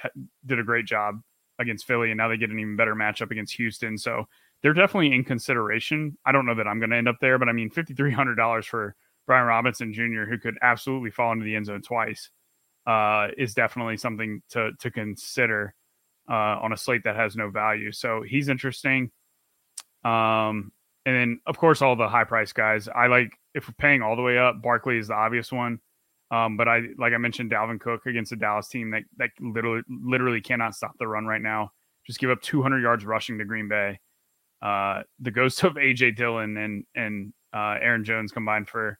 [0.46, 1.22] did a great job
[1.60, 3.98] against Philly, and now they get an even better matchup against Houston.
[3.98, 4.26] So
[4.62, 6.18] they're definitely in consideration.
[6.26, 8.12] I don't know that I'm going to end up there, but I mean, fifty three
[8.12, 8.96] hundred dollars for
[9.28, 12.32] Brian Robinson Jr., who could absolutely fall into the end zone twice,
[12.88, 15.76] uh, is definitely something to to consider
[16.28, 17.92] uh, on a slate that has no value.
[17.92, 19.12] So he's interesting.
[20.04, 20.72] Um,
[21.06, 22.88] and then of course all the high price guys.
[22.88, 25.80] I like if we're paying all the way up, Barkley is the obvious one.
[26.30, 29.82] Um, but I like I mentioned Dalvin Cook against the Dallas team that that literally
[29.89, 31.72] literally cannot stop the run right now.
[32.06, 34.00] Just give up 200 yards rushing to Green Bay.
[34.62, 39.00] Uh, the ghost of AJ Dillon and and uh, Aaron Jones combined for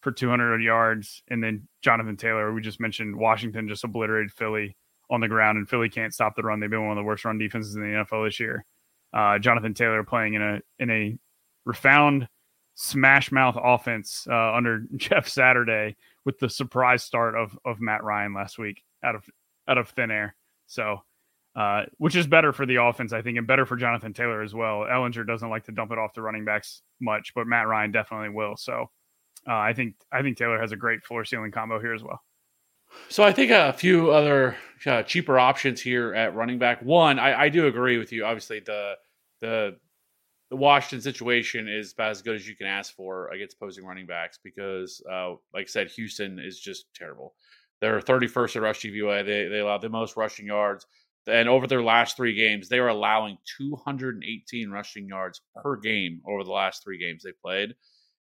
[0.00, 2.52] for 200 yards, and then Jonathan Taylor.
[2.52, 4.76] We just mentioned Washington just obliterated Philly
[5.10, 6.58] on the ground, and Philly can't stop the run.
[6.58, 8.64] They've been one of the worst run defenses in the NFL this year.
[9.12, 11.18] Uh, Jonathan Taylor playing in a in a
[11.66, 12.28] refound
[12.74, 18.34] smash mouth offense uh, under Jeff Saturday with the surprise start of of Matt Ryan
[18.34, 19.24] last week out of
[19.68, 20.34] out of thin air.
[20.66, 21.02] So,
[21.54, 24.54] uh, which is better for the offense, I think, and better for Jonathan Taylor as
[24.54, 24.80] well.
[24.80, 28.30] Ehlinger doesn't like to dump it off the running backs much, but Matt Ryan definitely
[28.30, 28.56] will.
[28.56, 28.90] So,
[29.46, 32.20] uh, I think I think Taylor has a great floor ceiling combo here as well.
[33.08, 34.56] So I think a few other
[34.86, 36.82] uh, cheaper options here at running back.
[36.82, 38.24] One, I, I, do agree with you.
[38.24, 38.94] Obviously, the
[39.40, 39.76] the
[40.52, 44.04] the Washington situation is about as good as you can ask for against opposing running
[44.04, 47.32] backs because, uh, like I said, Houston is just terrible.
[47.80, 49.24] They're 31st at rush DVOA.
[49.24, 50.84] They they allow the most rushing yards,
[51.26, 56.44] and over their last three games, they are allowing 218 rushing yards per game over
[56.44, 57.74] the last three games they played,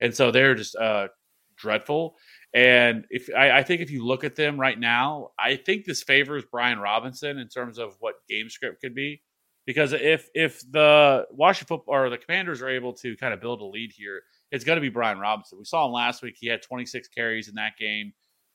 [0.03, 1.09] and so they're just uh,
[1.57, 2.15] dreadful.
[2.53, 6.03] And if I, I, think if you look at them right now, I think this
[6.03, 9.23] favors Brian Robinson in terms of what game script could be.
[9.69, 13.67] Because if if the Washington or the Commanders are able to kind of build a
[13.67, 15.59] lead here, it's going to be Brian Robinson.
[15.59, 18.15] We saw him last week; he had 26 carries in that game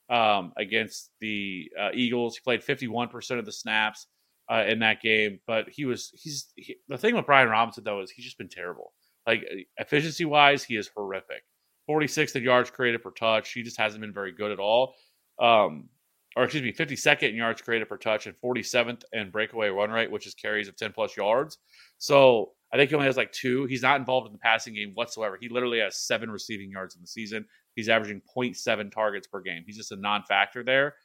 [0.09, 2.35] um, against the uh, Eagles.
[2.35, 4.07] He played 51 percent of the snaps
[4.51, 8.01] uh, in that game, but he was he's he, the thing with Brian Robinson though
[8.01, 8.91] is he's just been terrible.
[9.27, 9.45] Like
[9.77, 11.43] efficiency wise, he is horrific.
[11.87, 13.53] 46th in yards created per touch.
[13.53, 14.95] He just hasn't been very good at all.
[15.39, 15.89] Um,
[16.35, 20.11] or excuse me, 52nd in yards created per touch and 47th in breakaway run rate,
[20.11, 21.59] which is carries of 10 plus yards.
[21.97, 23.65] So I think he only has like two.
[23.65, 25.37] He's not involved in the passing game whatsoever.
[25.39, 27.45] He literally has seven receiving yards in the season.
[27.75, 29.63] He's averaging 0.7 targets per game.
[29.65, 30.95] He's just a non factor there.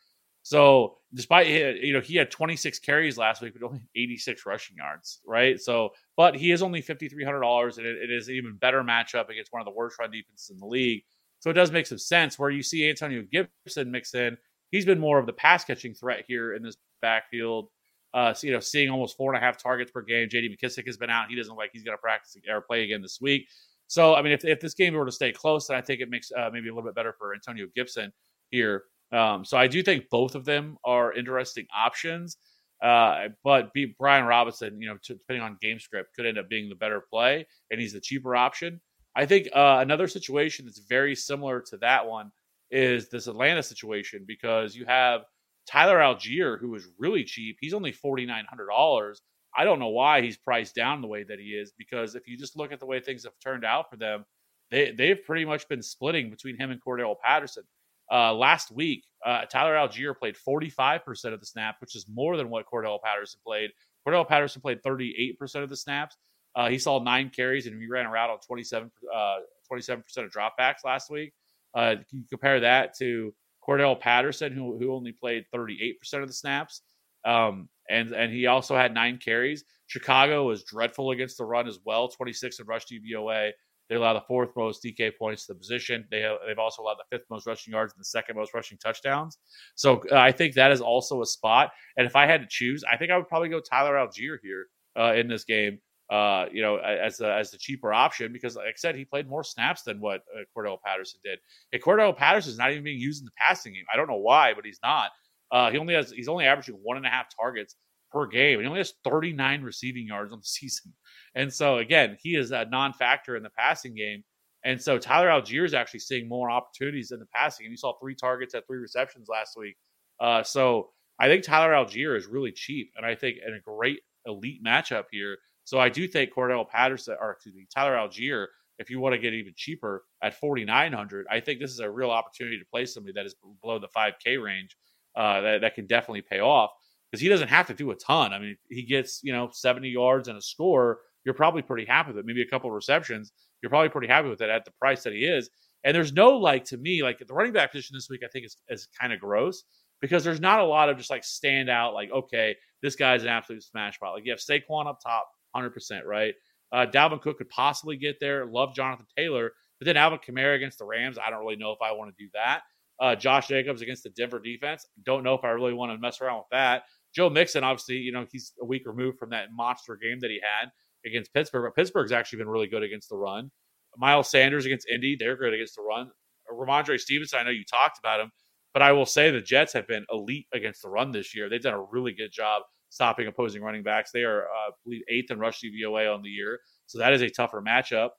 [0.42, 5.20] So despite you know he had 26 carries last week, but only 86 rushing yards,
[5.26, 5.60] right?
[5.60, 9.28] So, but he is only 5,300 dollars, and it, it is an even better matchup
[9.28, 11.02] against one of the worst run defenses in the league.
[11.40, 12.38] So it does make some sense.
[12.38, 14.38] Where you see Antonio Gibson mix in,
[14.70, 17.68] he's been more of the pass catching threat here in this backfield.
[18.14, 20.28] Uh, so, you know, seeing almost four and a half targets per game.
[20.30, 20.56] J.D.
[20.56, 21.28] McKissic has been out.
[21.28, 23.46] He doesn't like he's going to practice or play again this week.
[23.86, 26.10] So, I mean, if, if this game were to stay close, then I think it
[26.10, 28.12] makes uh, maybe a little bit better for Antonio Gibson
[28.50, 28.84] here.
[29.12, 32.36] Um, so I do think both of them are interesting options.
[32.82, 36.48] Uh, but be, Brian Robinson, you know, t- depending on game script, could end up
[36.48, 38.80] being the better play, and he's the cheaper option.
[39.16, 42.30] I think uh, another situation that's very similar to that one
[42.70, 45.22] is this Atlanta situation because you have
[45.66, 47.56] Tyler Allgeier, who is really cheap.
[47.60, 49.22] He's only forty nine hundred dollars.
[49.56, 52.36] I don't know why he's priced down the way that he is because if you
[52.36, 54.24] just look at the way things have turned out for them,
[54.70, 57.64] they they've pretty much been splitting between him and Cordell Patterson.
[58.10, 62.48] Uh, last week, uh, Tyler Allgeier played 45% of the snap, which is more than
[62.48, 63.70] what Cordell Patterson played.
[64.06, 66.16] Cordell Patterson played 38% of the snaps.
[66.56, 69.38] Uh, he saw nine carries and he ran a route on 27, 27%
[69.70, 71.34] uh, of dropbacks last week.
[71.74, 73.34] Uh, you compare that to
[73.66, 76.82] Cordell Patterson, who, who only played 38% of the snaps.
[77.24, 79.64] Um, and, and he also had nine carries.
[79.86, 83.50] Chicago was dreadful against the run as well, 26 in rush DVOA.
[83.88, 86.06] They allow the fourth most DK points to the position.
[86.10, 88.76] They have, they've also allowed the fifth most rushing yards and the second most rushing
[88.78, 89.38] touchdowns.
[89.76, 91.70] So uh, I think that is also a spot.
[91.96, 94.66] And if I had to choose, I think I would probably go Tyler Allgeier here
[94.98, 95.78] uh, in this game.
[96.10, 99.28] Uh, you know, as the, as the cheaper option because, like I said, he played
[99.28, 101.38] more snaps than what uh, Cordarrelle Patterson did.
[101.72, 103.84] And Cordarrelle Patterson is not even being used in the passing game.
[103.92, 105.10] I don't know why, but he's not.
[105.50, 107.76] Uh, he only has he's only averaging one and a half targets
[108.10, 108.60] per game.
[108.60, 110.94] He only has 39 receiving yards on the season.
[111.34, 114.24] And so again, he is a non-factor in the passing game.
[114.64, 117.66] And so Tyler Allgeier is actually seeing more opportunities in the passing.
[117.66, 119.76] And you saw three targets at three receptions last week.
[120.20, 120.90] Uh, so
[121.20, 125.04] I think Tyler Allgeier is really cheap, and I think in a great elite matchup
[125.10, 125.38] here.
[125.68, 128.46] So I do think Cordarrelle Patterson, or excuse me, Tyler Allgeier,
[128.78, 132.10] if you want to get even cheaper at 4,900, I think this is a real
[132.10, 134.74] opportunity to play somebody that is below the 5K range
[135.14, 136.70] uh, that, that can definitely pay off.
[137.10, 138.32] because he doesn't have to do a ton.
[138.32, 141.00] I mean, he gets you know 70 yards and a score.
[141.26, 142.24] You're probably pretty happy with it.
[142.24, 143.32] Maybe a couple of receptions.
[143.62, 145.50] You're probably pretty happy with it at the price that he is.
[145.84, 148.22] And there's no like to me like the running back position this week.
[148.24, 149.64] I think is is kind of gross
[150.00, 153.28] because there's not a lot of just like stand out like okay this guy's an
[153.28, 154.14] absolute smash spot.
[154.14, 155.28] Like you have Saquon up top,
[155.58, 156.34] 100 percent right.
[156.72, 158.46] Uh, Dalvin Cook could possibly get there.
[158.46, 161.18] Love Jonathan Taylor, but then Alvin Kamara against the Rams.
[161.18, 162.60] I don't really know if I want to do that.
[163.00, 164.86] Uh, Josh Jacobs against the Denver defense.
[165.04, 166.82] Don't know if I really want to mess around with that.
[167.14, 170.40] Joe Mixon, obviously, you know, he's a week removed from that monster game that he
[170.42, 170.70] had
[171.06, 173.50] against Pittsburgh, but Pittsburgh's actually been really good against the run.
[173.96, 176.10] Miles Sanders against Indy, they're good against the run.
[176.52, 178.30] Rhamondre Stevenson, I know you talked about him,
[178.72, 181.48] but I will say the Jets have been elite against the run this year.
[181.48, 184.10] They've done a really good job stopping opposing running backs.
[184.12, 186.60] They are, uh, I believe, eighth in rush DVOA on the year.
[186.86, 188.10] So that is a tougher matchup.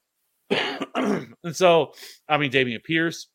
[0.96, 1.94] and so,
[2.28, 3.28] I mean, Dameon Pierce,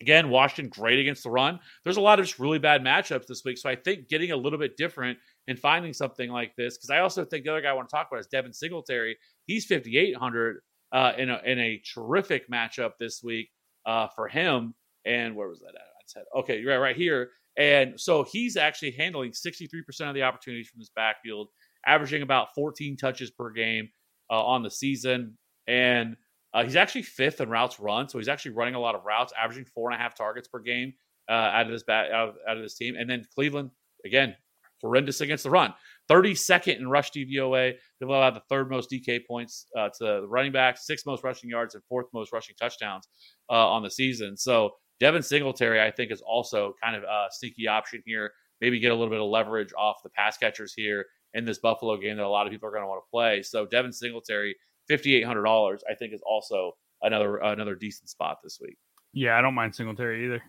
[0.00, 1.58] again, Washington great against the run.
[1.84, 3.58] There's a lot of just really bad matchups this week.
[3.58, 5.18] So I think getting a little bit different
[5.48, 7.94] and finding something like this, because I also think the other guy I want to
[7.94, 9.16] talk about is Devin Singletary.
[9.46, 10.60] He's 5,800
[10.92, 13.50] uh, in, a, in a terrific matchup this week
[13.86, 14.74] uh, for him.
[15.04, 15.80] And where was that at?
[15.80, 17.30] I said, okay, right, right here.
[17.58, 21.48] And so he's actually handling 63% of the opportunities from this backfield,
[21.86, 23.88] averaging about 14 touches per game
[24.30, 25.38] uh, on the season.
[25.66, 26.16] And
[26.52, 29.32] uh, he's actually fifth in routes run, so he's actually running a lot of routes,
[29.40, 30.94] averaging four and a half targets per game
[31.28, 32.94] uh, out of this out, of, out of this team.
[32.96, 33.70] And then Cleveland
[34.04, 34.34] again,
[34.80, 35.74] horrendous against the run.
[36.10, 37.72] 32nd in rush DVOA.
[38.00, 41.50] They've allowed the third most DK points uh, to the running back, sixth most rushing
[41.50, 43.08] yards, and fourth most rushing touchdowns
[43.50, 44.36] uh, on the season.
[44.36, 48.32] So Devin Singletary, I think, is also kind of a sneaky option here.
[48.60, 51.96] Maybe get a little bit of leverage off the pass catchers here in this Buffalo
[51.98, 53.42] game that a lot of people are going to want to play.
[53.42, 54.56] So Devin Singletary,
[54.88, 58.78] fifty eight hundred dollars, I think, is also another another decent spot this week.
[59.12, 60.42] Yeah, I don't mind Singletary either.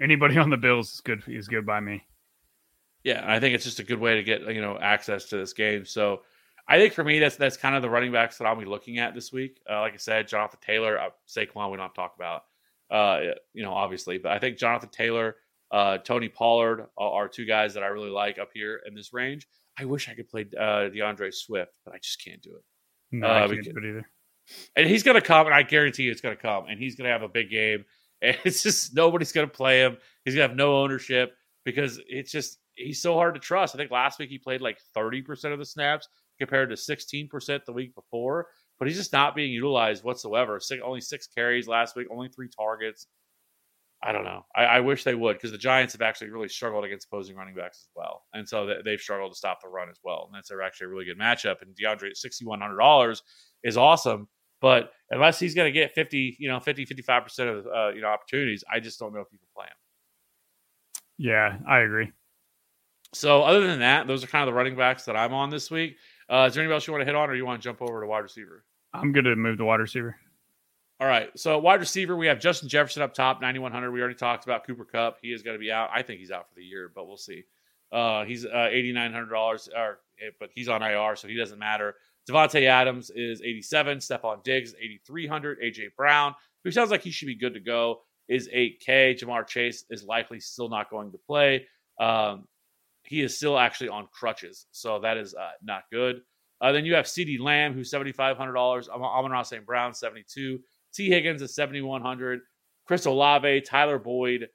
[0.00, 2.02] Anybody on the Bills is good is good by me.
[3.04, 5.52] Yeah, I think it's just a good way to get you know access to this
[5.52, 5.84] game.
[5.84, 6.22] So
[6.68, 8.98] I think for me, that's that's kind of the running backs that I'll be looking
[8.98, 9.60] at this week.
[9.68, 12.44] Uh, like I said, Jonathan Taylor, uh, Saquon, we don't have to talk about,
[12.92, 13.20] uh,
[13.54, 15.36] you know, obviously, but I think Jonathan Taylor,
[15.70, 19.46] uh, Tony Pollard are, two guys that I really like up here in this range.
[19.78, 22.62] I wish I could play uh, D'Andre Swift, but I just can't do it.
[23.12, 24.10] No, Uh, I can't because- do it either.
[24.76, 26.96] And he's going to come, and I guarantee you it's going to come, and he's
[26.96, 27.84] going to have a big game.
[28.22, 29.96] And it's just nobody's going to play him.
[30.24, 33.74] He's going to have no ownership because it's just he's so hard to trust.
[33.74, 36.06] I think last week he played like 30% of the snaps
[36.38, 38.46] compared to 16% the week before,
[38.82, 40.58] but he's just not being utilized whatsoever.
[40.58, 43.06] Six, only six carries last week, only three targets.
[44.02, 44.44] I don't know.
[44.56, 47.54] I, I wish they would because the Giants have actually really struggled against opposing running
[47.54, 50.24] backs as well, and so they, they've struggled to stop the run as well.
[50.26, 51.62] And that's actually a really good matchup.
[51.62, 53.22] And D'Andre at sixty one hundred dollars
[53.62, 54.26] is awesome,
[54.60, 58.08] but unless he's going to get 50, you know, 50, 55% of, uh, you know,
[58.08, 59.76] opportunities, I just don't know if you can play him.
[61.18, 62.10] Yeah, I agree.
[63.14, 65.70] So other than that, those are kind of the running backs that I'm on this
[65.70, 65.98] week.
[66.28, 67.82] Uh, is there anybody else you want to hit on or you want to jump
[67.82, 68.64] over to wide receiver?
[68.94, 70.16] I'm going to move the wide receiver.
[71.00, 71.30] All right.
[71.36, 73.90] So wide receiver, we have Justin Jefferson up top, 9,100.
[73.90, 75.18] We already talked about Cooper Kupp.
[75.20, 75.90] He is going to be out.
[75.92, 77.44] I think he's out for the year, but we'll see.
[77.90, 81.96] Uh, he's uh, $8,900, or, eh, but he's on IR, so he doesn't matter.
[82.28, 83.98] Davante Adams is 87.
[83.98, 85.60] Stefon Diggs 8,300.
[85.60, 89.18] AJ Brown, who sounds like he should be good to go, is 8K.
[89.18, 91.66] Ja'Marr Chase is likely still not going to play.
[92.00, 92.46] Um,
[93.02, 96.22] he is still actually on crutches, so that is uh, not good.
[96.62, 98.88] Uh, then you have CeeDee Lamb, who's $7,500.
[98.94, 99.66] Am- Amon-Ra St.
[99.66, 100.60] Brown, 72
[100.94, 102.40] Tee Higgins is 7,100.
[102.86, 104.48] Chris Olave, Tyler Boyd,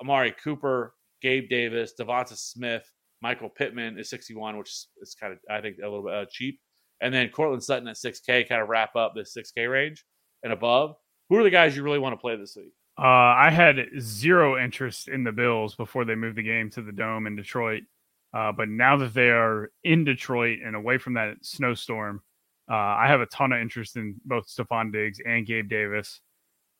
[0.00, 2.90] Amari Cooper, Gabe Davis, DeVonta Smith,
[3.22, 4.70] Michael Pittman is 61, which
[5.02, 6.58] is, kind of, I think, a little bit uh, cheap.
[7.02, 10.04] And then Courtland Sutton at 6K, kind of wrap up this 6K range
[10.42, 10.96] and above.
[11.28, 12.72] Who are the guys you really want to play this week?
[12.98, 16.92] Uh, I had zero interest in the Bills before they moved the game to the
[16.92, 17.82] Dome in Detroit.
[18.32, 22.22] Uh, but now that they are in Detroit and away from that snowstorm,
[22.70, 26.20] uh, I have a ton of interest in both Stefon Diggs and Gabe Davis.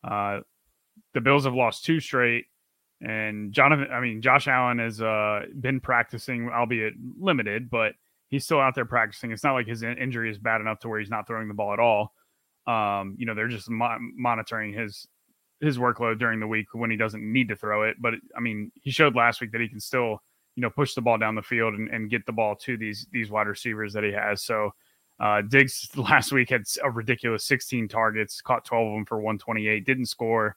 [0.05, 0.41] Uh,
[1.15, 2.45] the Bills have lost two straight,
[3.01, 7.95] and Jonathan, I mean, Josh Allen has uh, been practicing, albeit limited, but
[8.29, 9.33] he's still out there practicing.
[9.33, 11.55] It's not like his in- injury is bad enough to where he's not throwing the
[11.55, 12.15] ball at all.
[12.67, 15.07] Um, you know, they're just mo- monitoring his
[15.61, 17.97] his workload during the week when he doesn't need to throw it.
[18.01, 20.23] But I mean, he showed last week that he can still,
[20.57, 23.07] you know, push the ball down the field and, and get the ball to these
[23.13, 24.43] these wide receivers that he has.
[24.43, 24.73] So
[25.21, 29.85] uh, Diggs last week had a ridiculous 16 targets, caught 12 of them for 128,
[29.85, 30.57] didn't score.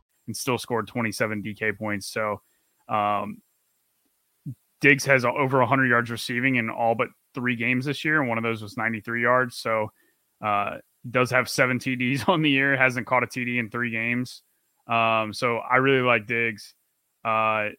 [0.31, 2.07] And still scored 27 DK points.
[2.07, 2.41] So
[2.87, 3.41] um,
[4.79, 8.37] Diggs has over 100 yards receiving in all but three games this year, and one
[8.37, 9.57] of those was 93 yards.
[9.57, 9.91] So
[10.41, 10.77] uh,
[11.09, 14.41] does have seven TDs on the year, hasn't caught a TD in three games.
[14.87, 16.73] Um, so I really like Diggs.
[17.25, 17.69] Uh,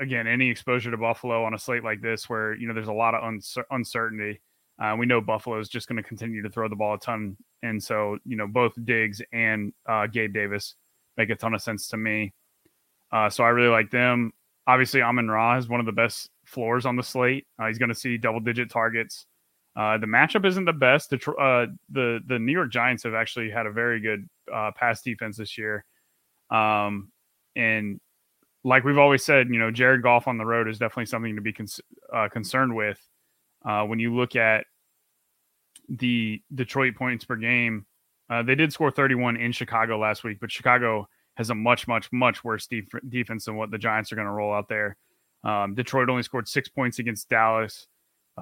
[0.00, 2.92] again, any exposure to Buffalo on a slate like this, where you know there's a
[2.92, 4.40] lot of uncer- uncertainty.
[4.82, 7.36] Uh, we know Buffalo is just going to continue to throw the ball a ton,
[7.62, 10.74] and so you know both Diggs and uh, Gabe Davis
[11.22, 12.32] make a ton of sense to me.
[13.12, 14.32] Uh, so I really like them.
[14.66, 17.46] Obviously, Amon Ra is one of the best floors on the slate.
[17.58, 19.26] Uh, he's going to see double digit targets.
[19.74, 21.10] Uh, the matchup isn't the best.
[21.10, 25.00] The, uh, the the New York Giants have actually had a very good uh, pass
[25.00, 25.84] defense this year,
[26.50, 27.10] um,
[27.56, 27.98] and
[28.64, 31.42] like we've always said, you know, Jared Goff on the road is definitely something to
[31.42, 31.54] be
[32.12, 33.00] uh, concerned with.
[33.64, 34.66] Uh, when you look at
[35.88, 37.86] the Detroit points per game,
[38.32, 42.10] uh, they did score 31 in Chicago last week, but Chicago has a much, much,
[42.12, 44.96] much worse def- defense than what the Giants are going to roll out there.
[45.44, 47.88] Um, Detroit only scored six points against Dallas.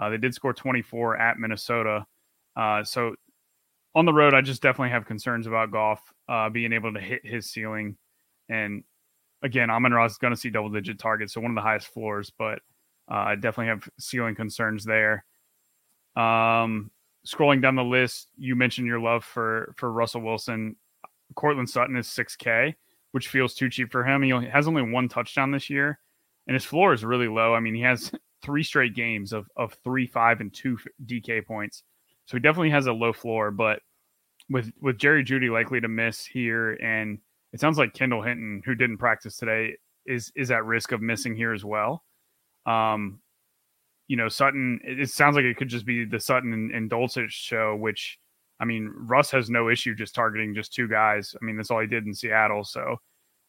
[0.01, 2.07] Uh, they did score 24 at Minnesota.
[2.55, 3.17] Uh, so
[3.97, 7.27] on the road, I just definitely have concerns about Goff uh, being able to hit
[7.27, 7.97] his ceiling.
[8.49, 8.85] And
[9.43, 12.31] again, Amon-Ra's is going to see double digit targets, so one of the highest floors,
[12.39, 12.61] but
[13.11, 15.25] uh, I definitely have ceiling concerns there.
[16.15, 16.93] Um,
[17.27, 20.77] scrolling down the list, you mentioned your love for for Russell Wilson.
[21.37, 22.75] Courtland Sutton is 6K,
[23.13, 24.23] which feels too cheap for him.
[24.23, 26.01] He only, has only one touchdown this year,
[26.47, 27.55] and his floor is really low.
[27.55, 28.11] I mean, he has
[28.43, 31.83] three straight games of of three, five, and two DK points,
[32.27, 33.51] so he definitely has a low floor.
[33.51, 33.81] But
[34.49, 37.19] with with Jerry Jeudy likely to miss here, and
[37.53, 41.37] it sounds like Kendall Hinton, who didn't practice today, is is at risk of missing
[41.37, 42.05] here as well.
[42.67, 43.21] Um,
[44.11, 44.81] you know, Sutton.
[44.83, 48.19] It, sounds like it could just be the Sutton and, and Dulcich show, which
[48.59, 51.37] I mean, Russ has no issue just targeting just two guys.
[51.41, 52.65] I mean, that's all he did in Seattle.
[52.65, 52.97] So,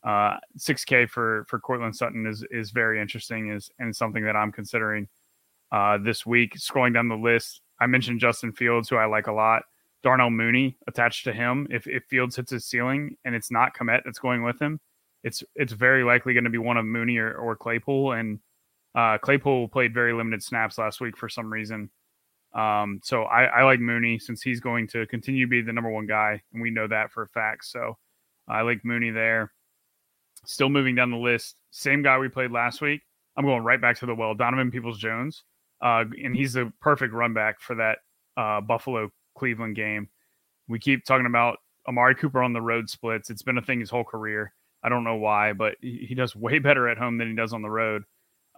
[0.03, 4.51] uh, 6K for for Courtland Sutton is is very interesting, is and something that I'm
[4.51, 5.07] considering
[5.71, 6.53] uh, this week.
[6.59, 9.63] Scrolling down the list, I mentioned Justin Fields, who I like a lot.
[10.03, 11.65] Darnell Mooney attached to him.
[11.71, 14.79] If if Fields hits his ceiling and it's not Kmet that's going with him,
[15.23, 18.11] it's it's very likely going to be one of Mooney or, or Claypool.
[18.11, 18.37] And
[18.95, 21.89] uh, Claypool played very limited snaps last week for some reason.
[22.53, 25.89] Um, so I, I like Mooney since he's going to continue to be the number
[25.89, 27.65] one guy, and we know that for a fact.
[27.65, 27.97] So
[28.47, 29.51] I like Mooney there.
[30.45, 33.01] Still moving down the list, same guy we played last week.
[33.37, 35.43] I'm going right back to the well, Donovan Peoples Jones,
[35.81, 37.99] uh, and he's the perfect run back for that
[38.35, 40.09] uh, Buffalo Cleveland game.
[40.67, 43.29] We keep talking about Amari Cooper on the road splits.
[43.29, 44.53] It's been a thing his whole career.
[44.83, 47.53] I don't know why, but he, he does way better at home than he does
[47.53, 48.03] on the road.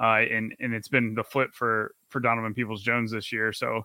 [0.01, 3.53] Uh, and and it's been the flip for for Donovan Peoples Jones this year.
[3.53, 3.83] So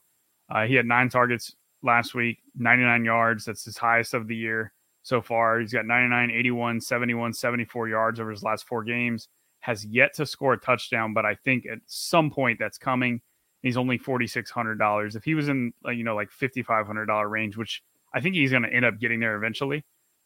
[0.51, 3.45] uh, he had nine targets last week, 99 yards.
[3.45, 4.73] That's his highest of the year.
[5.03, 5.59] so far.
[5.61, 9.29] He's got 99, 81, 71, 74 yards over his last four games.
[9.61, 13.21] Has yet to score a touchdown, but I think at some point that's coming.
[13.63, 15.17] He's only forty six hundred dollars.
[15.17, 17.83] If he was in, you know, like fifty five hundred dollar range, which
[18.15, 19.85] I think he's going to end up getting there eventually,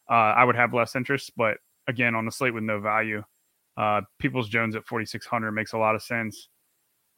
[0.09, 1.31] uh, I would have less interest.
[1.35, 1.57] But
[1.87, 3.23] again, on the slate with no value,
[3.77, 6.49] uh, Peoples Jones at forty six hundred makes a lot of sense.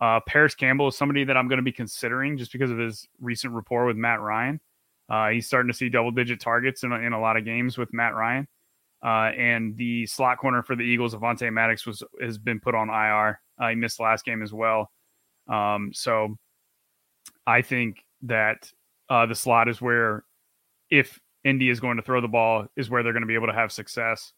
[0.02, 3.08] Uh, Parris Campbell is somebody that I'm going to be considering just because of his
[3.22, 4.60] recent rapport with Matt Ryan.
[5.10, 7.94] Uh, he's starting to see double digit targets in, in a lot of games with
[7.94, 8.48] Matt Ryan.
[9.04, 12.90] Uh, and the slot corner for the Eagles, Avonte Maddox, was has been put on
[12.90, 13.40] IR.
[13.60, 14.92] Uh, he missed last game as well.
[15.48, 16.36] Um, so
[17.46, 18.72] I think that
[19.10, 20.24] uh, the slot is where,
[20.90, 23.48] if Indy is going to throw the ball, is where they're going to be able
[23.48, 24.34] to have success.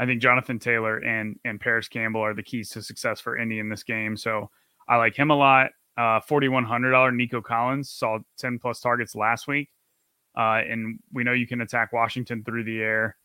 [0.00, 3.58] I think Jonathan Taylor and and Parris Campbell are the keys to success for Indy
[3.58, 4.16] in this game.
[4.16, 4.50] So
[4.88, 5.72] I like him a lot.
[5.98, 9.68] Uh, Forty one hundred dollar Nico Collins saw ten plus targets last week,
[10.38, 13.16] uh, and we know you can attack Washington through the air.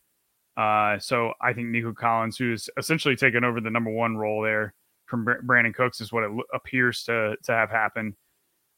[0.54, 4.74] Uh, so I think Nico Collins, who's essentially taken over the number one role there
[5.06, 8.16] from Br- Brandin Cooks, is what it appears to to have happened.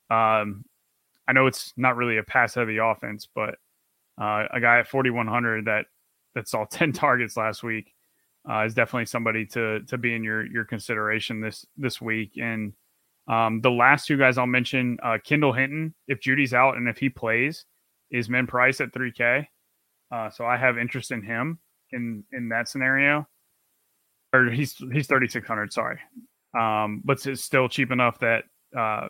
[0.09, 0.64] Um,
[1.26, 3.57] I know it's not really a pass heavy offense, but
[4.20, 5.86] uh, a guy at 4100 that
[6.39, 7.93] that saw 10 targets last week
[8.49, 12.32] uh, is definitely somebody to to be in your your consideration this this week.
[12.41, 12.72] And
[13.28, 16.97] um, the last two guys I'll mention, uh, Kendall Hinton, if Jeudy's out and if
[16.97, 17.66] he plays,
[18.11, 19.47] is Men price at 3K.
[20.11, 21.59] Uh, so I have interest in him
[21.91, 23.26] in in that scenario.
[24.32, 25.99] Or he's he's 3600, sorry.
[26.59, 28.45] Um, but it's still cheap enough that
[28.76, 29.09] uh,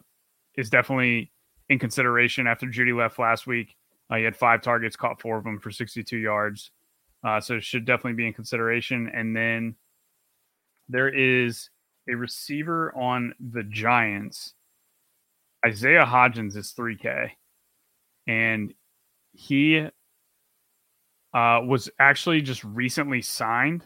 [0.57, 1.31] is definitely
[1.68, 3.76] in consideration after Jeudy left last week.
[4.11, 6.70] Uh, he had five targets, caught four of them for 62 yards.
[7.25, 9.11] Uh, so it should definitely be in consideration.
[9.12, 9.75] And then
[10.89, 11.71] there is
[12.09, 14.55] a receiver on the Giants.
[15.66, 17.31] Isaiah Hodgins is 3K.
[18.27, 18.73] And
[19.33, 19.89] he
[21.35, 23.85] uh, was actually just recently signed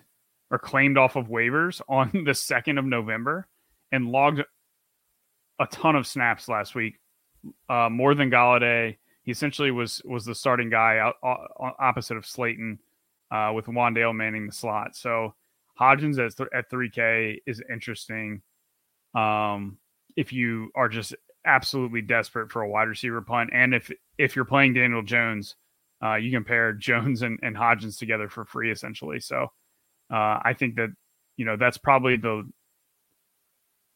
[0.50, 3.46] or claimed off of waivers on the 2nd of November
[3.90, 4.42] and logged
[5.58, 6.98] a ton of snaps last week,
[7.68, 8.96] uh, more than Golladay.
[9.22, 11.16] He essentially was was the starting guy out,
[11.78, 12.80] opposite of Slayton,
[13.32, 14.94] uh, with Wan'Dale manning the slot.
[14.94, 15.34] So
[15.80, 18.42] Hodgins at th- at 3K is interesting.
[19.14, 19.78] Um,
[20.16, 21.14] if you are just
[21.44, 25.56] absolutely desperate for a wide receiver punt, and if if you're playing Daniel Jones,
[26.04, 29.18] uh, you can pair Jones and, and Hodgins together for free essentially.
[29.18, 29.44] So
[30.12, 30.90] uh, I think that
[31.38, 32.46] you know that's probably the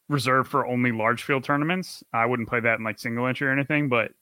[0.08, 2.02] reserved for only large field tournaments.
[2.14, 4.12] I wouldn't play that in like single entry or anything, but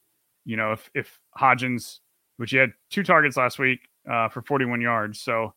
[0.43, 1.99] you know, if if Hodgins,
[2.35, 3.79] which he had two targets last week
[4.09, 5.53] uh, for 41 yards, so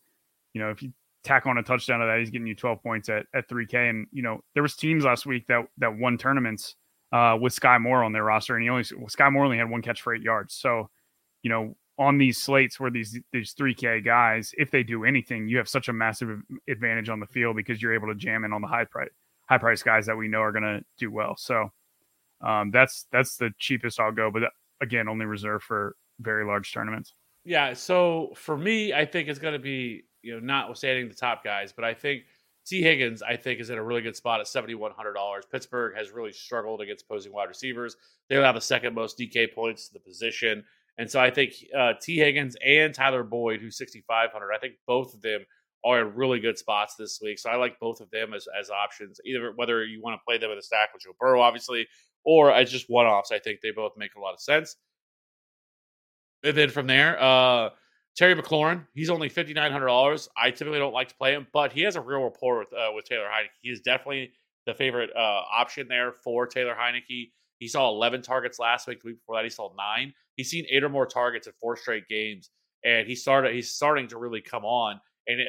[0.54, 0.92] you know, if you
[1.24, 3.90] tack on a touchdown to that, he's getting you 12 points at, at 3K.
[3.90, 6.76] And you know, there was teams last week that that won tournaments
[7.12, 9.82] uh, with Skyy Moore on their roster, and he only Skyy Moore only had one
[9.82, 10.54] catch for eight yards.
[10.54, 10.90] So,
[11.42, 15.58] you know, on these slates where these these 3K guys, if they do anything, you
[15.58, 18.62] have such a massive advantage on the field because you're able to jam in on
[18.62, 19.10] the high price
[19.48, 21.36] high price guys that we know are going to do well.
[21.36, 21.72] So
[22.40, 24.42] um, that's that's the cheapest I'll go, but
[24.80, 27.14] again, only reserved for very large tournaments.
[27.44, 27.72] Yeah.
[27.72, 31.72] So for me, I think it's going to be you know notwithstanding the top guys,
[31.72, 32.24] but I think
[32.66, 35.44] Tee Higgins I think is in a really good spot at seventy one hundred dollars.
[35.50, 37.96] Pittsburgh has really struggled against opposing wide receivers.
[38.28, 40.64] They'll have the second most DK points to the position.
[40.98, 45.14] And so I think uh, Tee Higgins and Tyler Boyd, who's 6,500, I think both
[45.14, 45.44] of them
[45.84, 47.38] are in really good spots this week.
[47.38, 50.38] So I like both of them as, as options, either whether you want to play
[50.38, 51.86] them in a stack with Joe Burrow, obviously,
[52.24, 53.30] or as just one offs.
[53.30, 54.76] I think they both make a lot of sense.
[56.44, 57.70] And then from there, uh,
[58.16, 60.28] Terry McLaurin, he's only fifty nine hundred dollars.
[60.36, 62.90] I typically don't like to play him, but he has a real rapport with uh,
[62.94, 63.54] with Taylor Heinicke.
[63.62, 64.32] He is definitely
[64.66, 67.30] the favorite uh, option there for Taylor Heinicke.
[67.58, 69.00] He saw eleven targets last week.
[69.02, 70.12] The week before that, he saw nine.
[70.36, 72.50] He's seen eight or more targets in four straight games,
[72.84, 73.54] and he started.
[73.54, 75.00] He's starting to really come on.
[75.28, 75.46] And it,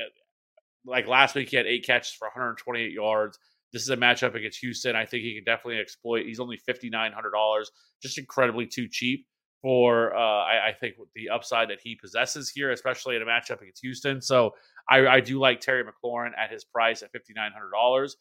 [0.86, 3.40] like last week, he had eight catches for 128 yards.
[3.74, 4.96] This is a matchup against Houston.
[4.96, 6.26] I think he can definitely exploit.
[6.26, 7.72] He's only fifty nine hundred dollars,
[8.02, 9.26] just incredibly too cheap
[9.62, 13.62] for uh, I, I, think the upside that he possesses here, especially in a matchup
[13.62, 14.22] against Houston.
[14.22, 14.56] So
[14.90, 18.18] I, I do like Terry McLaurin at his price at fifty nine hundred dollars.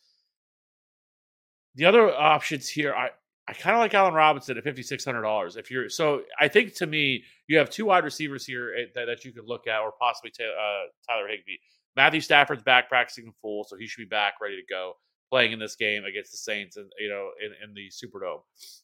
[1.76, 3.10] The other options here, I
[3.46, 5.56] I kind of like Allen Robinson at fifty six hundred dollars.
[5.56, 9.06] If you're so, I think to me you have two wide receivers here eh, that,
[9.06, 11.58] that you could look at, or possibly uh, Tyler Higbee.
[11.96, 14.94] Matthew Stafford's back practicing full, so he should be back ready to go
[15.30, 18.40] playing in this game against the Saints and you know in, in the Superdome.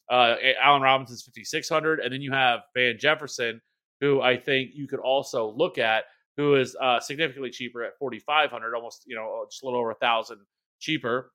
[0.09, 3.61] Uh, Allen Robinson's fifty six hundred, and then you have Van Jefferson,
[4.01, 6.05] who I think you could also look at,
[6.37, 9.79] who is uh, significantly cheaper at forty five hundred, almost you know just a little
[9.79, 10.39] over a thousand
[10.79, 11.31] cheaper.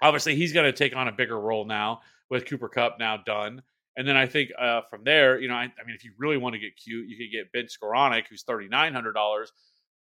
[0.00, 3.62] Obviously, he's going to take on a bigger role now with Cooper Kupp now done.
[3.96, 6.38] And then I think uh, from there, you know, I, I mean, if you really
[6.38, 9.52] want to get cute, you could get Ben Skowronek, who's thirty nine hundred dollars.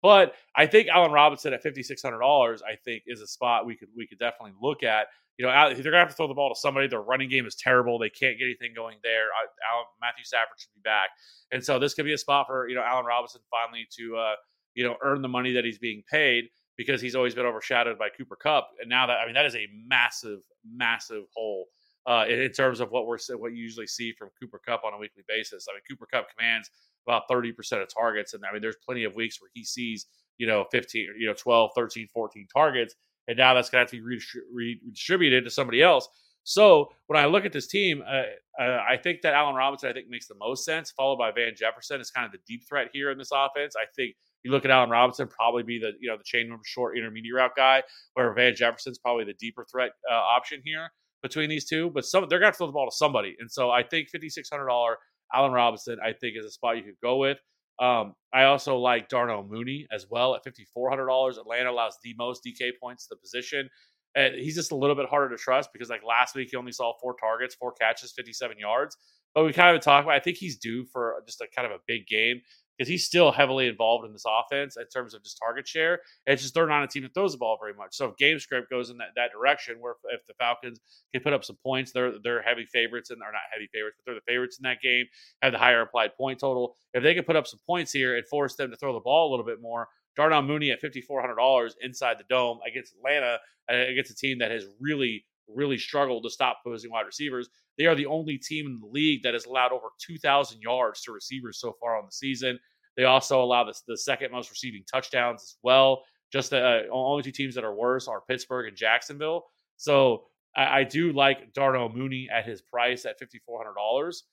[0.01, 3.65] But I think Allen Robinson at fifty six hundred dollars, I think, is a spot
[3.65, 5.07] we could we could definitely look at.
[5.37, 6.87] You know, they're gonna have to throw the ball to somebody.
[6.87, 7.97] Their running game is terrible.
[7.97, 9.25] They can't get anything going there.
[9.25, 11.09] I, Al, Matthew Stafford should be back,
[11.51, 14.35] and so this could be a spot for you know Allen Robinson finally to uh,
[14.75, 16.45] you know earn the money that he's being paid
[16.77, 18.69] because he's always been overshadowed by Cooper Kupp.
[18.79, 21.67] And now that I mean that is a massive, massive hole
[22.07, 24.93] uh, in, in terms of what we're what you usually see from Cooper Kupp on
[24.93, 25.67] a weekly basis.
[25.69, 26.69] I mean Cooper Kupp commands
[27.07, 30.47] about 30% of targets and I mean there's plenty of weeks where he sees, you
[30.47, 32.95] know, 15, you know, 12, 13, 14 targets
[33.27, 36.07] and now that's going to have to be redistributed to somebody else.
[36.43, 38.23] So when I look at this team, uh,
[38.61, 41.53] uh, I think that Allen Robinson I think makes the most sense, followed by Van
[41.55, 43.75] Jefferson is kind of the deep threat here in this offense.
[43.77, 46.63] I think you look at Allen Robinson, probably be the you know the chain number
[46.65, 47.83] short intermediate route guy,
[48.15, 50.89] where Van Jefferson's probably the deeper threat uh, option here
[51.21, 51.91] between these two.
[51.91, 54.29] But some they're gonna to throw the ball to somebody, and so I think fifty
[54.29, 54.97] six hundred dollar
[55.33, 57.37] Allen Robinson I think is a spot you could go with.
[57.79, 61.37] Um, I also like Darnell Mooney as well at fifty four hundred dollars.
[61.37, 63.69] Atlanta allows the most DK points to the position.
[64.13, 66.73] And he's just a little bit harder to trust because like last week he only
[66.73, 68.97] saw four targets, four catches, 57 yards.
[69.33, 71.71] But we kind of talked about I think he's due for just a kind of
[71.71, 72.41] a big game
[72.77, 75.99] because he's still heavily involved in this offense in terms of just target share.
[76.25, 77.95] It's just they're not a team that throws the ball very much.
[77.95, 80.79] So if game script goes in that, that direction, where if, if the Falcons
[81.13, 84.11] can put up some points, they're they're heavy favorites and they're not heavy favorites, but
[84.11, 85.05] they're the favorites in that game,
[85.41, 86.75] have the higher applied point total.
[86.93, 89.29] If they can put up some points here and force them to throw the ball
[89.29, 92.95] a little bit more, Darnell Mooney at fifty four hundred dollars inside the dome against
[92.95, 93.37] Atlanta,
[93.71, 97.49] uh, against a team that has really really struggled to stop opposing wide receivers.
[97.77, 101.11] They are the only team in the league that has allowed over 2,000 yards to
[101.11, 102.59] receivers so far on the season.
[102.97, 106.03] They also allow the, the second most receiving touchdowns as well.
[106.31, 109.45] Just the uh, only two teams that are worse are Pittsburgh and Jacksonville.
[109.77, 110.25] So
[110.55, 114.23] I, I do like Darnell Mooney at his price at fifty four hundred dollars.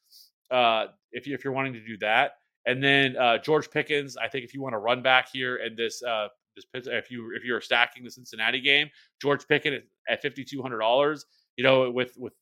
[0.50, 2.32] Uh, if you if you're wanting to do that,
[2.66, 5.76] and then uh, George Pickens, I think if you want to run back here and
[5.76, 6.28] this uh,
[6.74, 8.88] if you if you're stacking the Cincinnati game,
[9.20, 11.24] George Pickens at fifty two hundred dollars.
[11.56, 12.34] You know, with with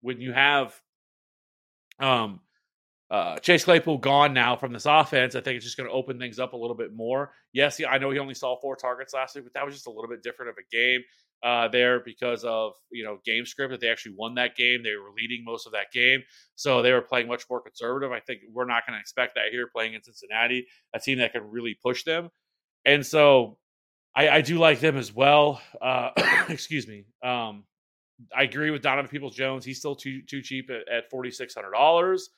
[0.00, 0.74] when you have
[2.00, 2.40] um
[3.08, 6.18] uh, Chase Claypool gone now from this offense, I think it's just going to open
[6.18, 7.30] things up a little bit more.
[7.52, 9.90] Yes, I know he only saw four targets last week, but that was just a
[9.90, 11.02] little bit different of a game
[11.42, 14.82] uh, there because of you know game script that they actually won that game.
[14.82, 16.22] They were leading most of that game,
[16.54, 18.10] so they were playing much more conservative.
[18.10, 21.32] I think we're not going to expect that here playing in Cincinnati, a team that
[21.32, 22.30] can really push them,
[22.86, 23.58] and so
[24.14, 25.60] I, I do like them as well.
[25.82, 26.10] Uh,
[26.48, 27.04] excuse me.
[27.22, 27.64] Um,
[28.34, 29.64] I agree with Donovan Peoples Jones.
[29.64, 32.30] He's still too too cheap at, at forty six hundred dollars.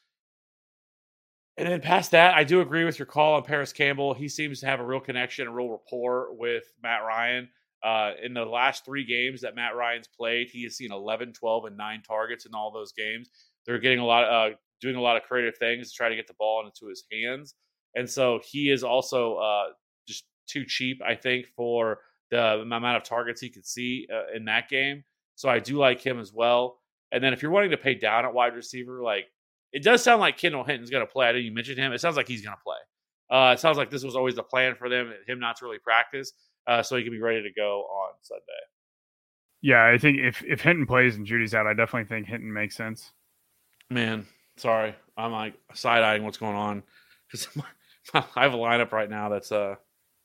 [1.57, 4.15] And then past that, I do agree with your call on Parris Campbell.
[4.15, 7.49] He seems to have a real connection, a real rapport with Matt Ryan.
[7.83, 11.65] Uh, in the last three games that Matt Ryan's played, he has seen 11, 12,
[11.67, 13.31] and nine targets in all those games.
[13.67, 16.29] They're getting a lot, uh, doing a lot of creative things to try to get
[16.29, 17.55] the ball into his hands,
[17.95, 19.67] and so he is also uh,
[20.49, 21.99] too cheap, I think, for
[22.31, 25.05] the amount of targets he could see uh, in that game.
[25.35, 26.79] So I do like him as well.
[27.13, 29.27] And then if you're wanting to pay down at wide receiver, like
[29.73, 31.27] it does sound like Kendall Hinton's going to play.
[31.27, 31.93] I didn't mention him.
[31.93, 32.77] It sounds like he's going to play.
[33.31, 35.79] Uh, it sounds like this was always the plan for them, him not to really
[35.79, 36.33] practice,
[36.67, 38.43] uh, so he can be ready to go on Sunday.
[39.61, 42.77] Yeah, I think if if Hinton plays and Jeudy's out, I definitely think Hinton makes
[42.77, 43.13] sense.
[43.91, 44.27] Man,
[44.57, 46.83] sorry, I'm like side eyeing what's going on
[47.31, 47.49] because
[48.15, 49.75] I have a lineup right now that's uh.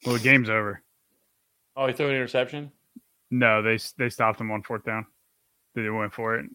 [0.05, 0.81] Well, the game's over.
[1.75, 2.71] Oh, he threw an interception.
[3.31, 5.05] No, they they stopped him on fourth down.
[5.75, 6.45] They went for it,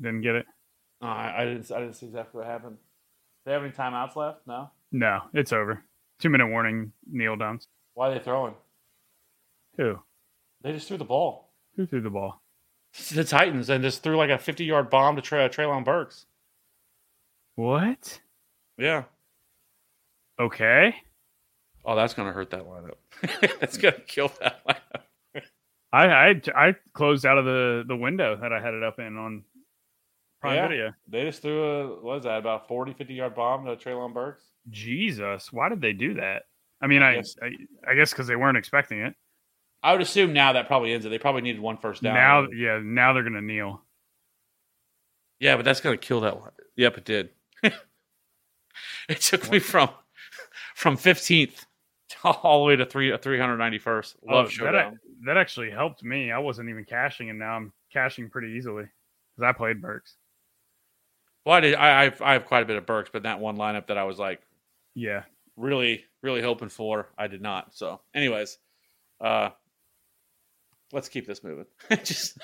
[0.00, 0.46] didn't get it.
[1.00, 1.70] Oh, I, I didn't.
[1.72, 2.76] I didn't see exactly what happened.
[2.76, 2.80] Do
[3.46, 4.46] they have any timeouts left?
[4.46, 4.70] No.
[4.92, 5.82] No, it's over.
[6.18, 6.92] Two minute warning.
[7.10, 7.68] Kneel downs.
[7.94, 8.54] Why are they throwing?
[9.76, 9.98] Who?
[10.62, 11.48] They just threw the ball.
[11.76, 12.42] Who threw the ball?
[13.14, 16.26] The Titans and just threw like a 50 yard bomb to Tra- Treylon Burks.
[17.54, 18.20] What?
[18.76, 19.04] Yeah.
[20.40, 20.96] Okay.
[21.84, 23.58] Oh, that's gonna hurt that lineup.
[23.60, 25.42] that's gonna kill that lineup.
[25.92, 29.16] I, I I closed out of the the window that I had it up in
[29.16, 29.44] on
[30.40, 30.68] Prime Yeah.
[30.68, 30.92] Video.
[31.08, 34.44] They just threw a what is that about 40, 50 yard bomb to Treylon Burks.
[34.68, 36.44] Jesus, why did they do that?
[36.80, 37.36] I mean, I Yes.
[37.42, 37.50] I,
[37.90, 39.14] I guess because they weren't expecting it.
[39.82, 41.08] I would assume now that probably ends it.
[41.08, 42.14] They probably needed one first down.
[42.14, 43.82] Now, yeah, now they're gonna kneel.
[45.40, 46.52] Yeah, but that's gonna kill that one.
[46.76, 47.30] Yep, it did.
[49.08, 49.88] it took me from
[50.74, 51.66] from fifteenth
[52.24, 54.16] all the way to three three hundred ninety first.
[54.28, 55.00] Oh, Love that, showdown.
[55.26, 56.30] that actually helped me.
[56.32, 58.84] I wasn't even cashing, and now I'm cashing pretty easily
[59.36, 60.16] because I played Burks.
[61.44, 61.74] Well, I did.
[61.74, 63.96] I, I have, I have quite a bit of Burks, but that one lineup that
[63.98, 64.40] I was like
[64.94, 65.24] Yeah,
[65.56, 67.74] really really hoping for, I did not.
[67.74, 68.58] So, anyways,
[69.20, 69.50] uh,
[70.92, 71.66] let's keep this moving.
[72.04, 72.38] Just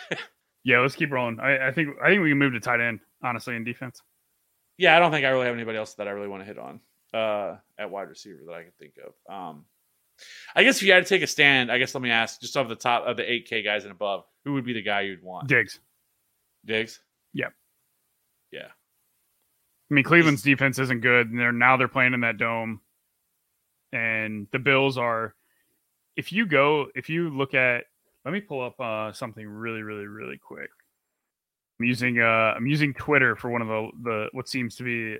[0.64, 0.81] yeah.
[0.81, 1.41] Let's keep rolling.
[1.41, 4.01] I, I think I think we can move to tight end honestly in defense.
[4.79, 6.59] yeah, I don't think I really have anybody else that I really want to hit
[6.59, 6.81] on
[7.14, 9.34] uh, at wide receiver that I can think of.
[9.34, 9.64] Um,
[10.54, 12.57] I guess if you had to take a stand, I guess let me ask, just
[12.57, 15.22] off the top of the 8K guys and above, who would be the guy you'd
[15.22, 15.48] want?
[15.48, 15.80] Diggs.
[16.64, 17.00] Diggs?
[17.34, 17.52] Yep.
[18.52, 18.68] Yeah.
[19.90, 22.80] I mean, Cleveland's defense isn't good, and they're now they're playing in that dome,
[23.92, 25.34] and the Bills are.
[26.16, 27.84] If you go, if you look at,
[28.24, 30.70] let me pull up uh, something really, really, really quick.
[31.78, 35.18] I'm using uh, I'm using Twitter for one of the the what seems to be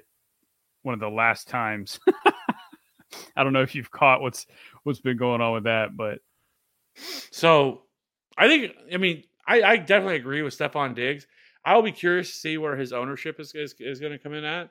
[0.87, 1.99] one of the last times.
[3.37, 4.47] I don't know if you've caught what's
[4.84, 6.20] what's been going on with that, but
[7.30, 7.82] So
[8.39, 11.26] I think, I mean, I, I definitely agree with Stefon Diggs.
[11.64, 14.45] I'll be curious to see where his ownership is is, is going to come in
[14.45, 14.70] at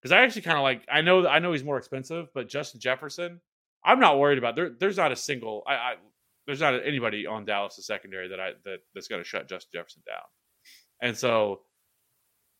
[0.00, 0.86] because I actually kind of like.
[0.90, 3.40] I know I know he's more expensive, but Justin Jefferson,
[3.84, 4.56] I'm not worried about.
[4.56, 5.62] There, there's not a single.
[5.66, 5.94] I, I
[6.46, 10.02] there's not anybody on Dallas' secondary that I that that's going to shut Justin Jefferson
[10.06, 10.22] down,
[11.02, 11.60] and so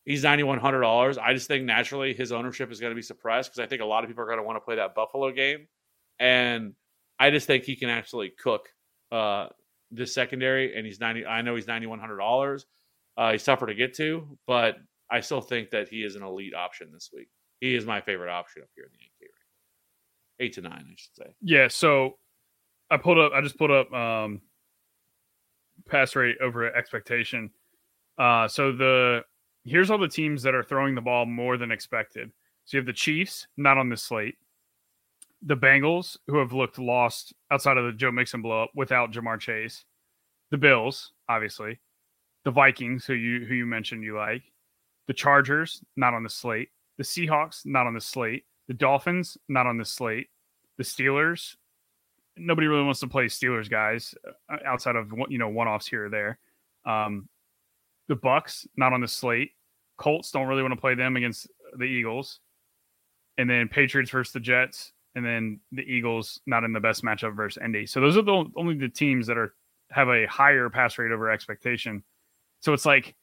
[0.04, 1.18] he's ninety one hundred dollars.
[1.18, 3.86] I just think naturally his ownership is going to be suppressed because I think a
[3.86, 5.66] lot of people are going to want to play that Buffalo game,
[6.18, 6.74] and
[7.18, 8.68] I just think he can actually cook
[9.12, 9.48] uh,
[9.90, 10.76] this secondary.
[10.76, 11.24] And he's ninety.
[11.26, 12.66] I know he's ninety one hundred dollars.
[13.16, 14.76] Uh, he's tougher to get to, but
[15.10, 17.28] I still think that he is an elite option this week.
[17.60, 19.32] He is my favorite option up here in the 8K range.
[20.38, 21.34] Eight to nine, I should say.
[21.42, 21.68] yeah.
[21.68, 22.16] So
[22.90, 23.32] I pulled up.
[23.34, 24.40] I just pulled up um,
[25.86, 27.50] pass rate over expectation.
[28.16, 29.20] Uh, so the
[29.64, 32.30] here's all the teams that are throwing the ball more than expected.
[32.64, 34.36] So you have the Chiefs, not on this slate.
[35.42, 39.40] The Bengals, who have looked lost outside of the Joe Mixon blow up without Ja'Marr
[39.40, 39.84] Chase.
[40.50, 41.80] The Bills, obviously.
[42.44, 44.42] The Vikings, who you who you mentioned you like.
[45.06, 46.68] The Chargers, not on the slate.
[46.98, 48.44] The Seahawks, not on the slate.
[48.68, 50.28] The Dolphins, not on the slate.
[50.76, 51.56] The Steelers,
[52.36, 54.14] nobody really wants to play Steelers guys
[54.48, 56.38] uh, outside of you know one offs here or there.
[56.84, 57.28] Um,
[58.10, 59.52] the Bucks not on the slate.
[59.96, 61.48] Colts don't really want to play them against
[61.78, 62.40] the Eagles,
[63.38, 67.36] and then Patriots versus the Jets, and then the Eagles not in the best matchup
[67.36, 67.86] versus Indy.
[67.86, 69.54] So those are the only the teams that are
[69.90, 72.02] have a higher pass rate over expectation.
[72.60, 73.14] So it's like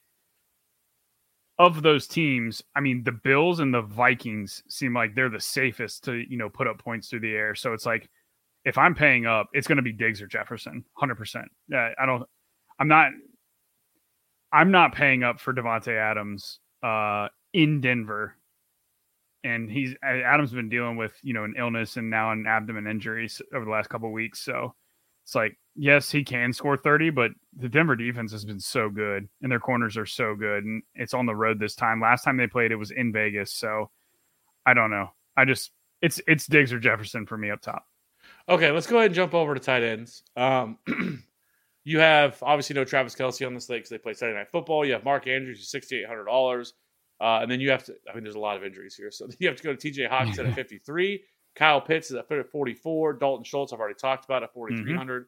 [1.59, 6.05] of those teams, I mean, the Bills and the Vikings seem like they're the safest
[6.05, 7.55] to you know put up points through the air.
[7.55, 8.09] So it's like
[8.63, 11.47] if I'm paying up, it's going to be Diggs or Jefferson, hundred percent.
[11.67, 12.23] Yeah, I don't.
[12.79, 13.11] I'm not.
[14.51, 18.35] I'm not paying up for Davante Adams uh, in Denver,
[19.43, 23.29] and he's Adams been dealing with you know an illness and now an abdomen injury
[23.53, 24.39] over the last couple weeks.
[24.39, 24.73] So
[25.23, 29.27] it's like yes, he can score 30, but the Denver defense has been so good,
[29.41, 32.01] and their corners are so good, and it's on the road this time.
[32.01, 33.53] Last time they played, it was in Vegas.
[33.53, 33.89] So
[34.65, 35.09] I don't know.
[35.35, 35.71] I just
[36.01, 37.85] it's it's Diggs or Jefferson for me up top.
[38.49, 40.23] Okay, let's go ahead and jump over to tight ends.
[40.35, 40.77] Um,
[41.87, 44.85] you have obviously no Travis Kelce on the slate because they play Saturday Night Football.
[44.85, 46.73] You have Mark Andrews, who's sixty eight hundred dollars,
[47.21, 47.95] uh, and then you have to.
[48.11, 50.05] I mean, there's a lot of injuries here, so you have to go to T.J.
[50.05, 51.23] Hockenson at fifty three.
[51.55, 53.13] Kyle Pitts is at forty four.
[53.13, 55.27] Dalton Schultz, I've already talked about at forty three hundred.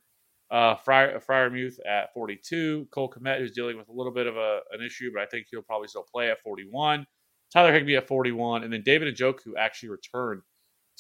[0.52, 2.88] Uh, Fryer, Freiermuth at 42.
[2.92, 5.46] Cole Kmet, who's dealing with a little bit of a, an issue, but I think
[5.50, 7.06] he'll probably still play at 41.
[7.54, 8.64] Tyler Higbee at 41.
[8.64, 10.42] And then David Njoku actually returned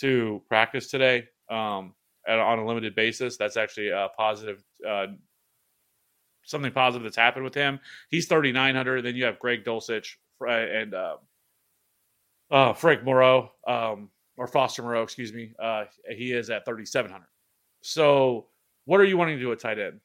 [0.02, 1.96] to practice today um,
[2.28, 3.38] at, on a limited basis.
[3.38, 5.08] That's actually a positive, uh,
[6.50, 7.80] something positive that's happened with him.
[8.10, 9.04] He's 3,900.
[9.04, 11.18] Then you have Greg Dulcich and uh,
[12.52, 15.54] uh, Frank Moreau, um, or Foster Moreau, excuse me.
[15.62, 17.26] Uh, he is at 3,700.
[17.82, 18.48] So,
[18.86, 20.00] what are you wanting to do at tight end?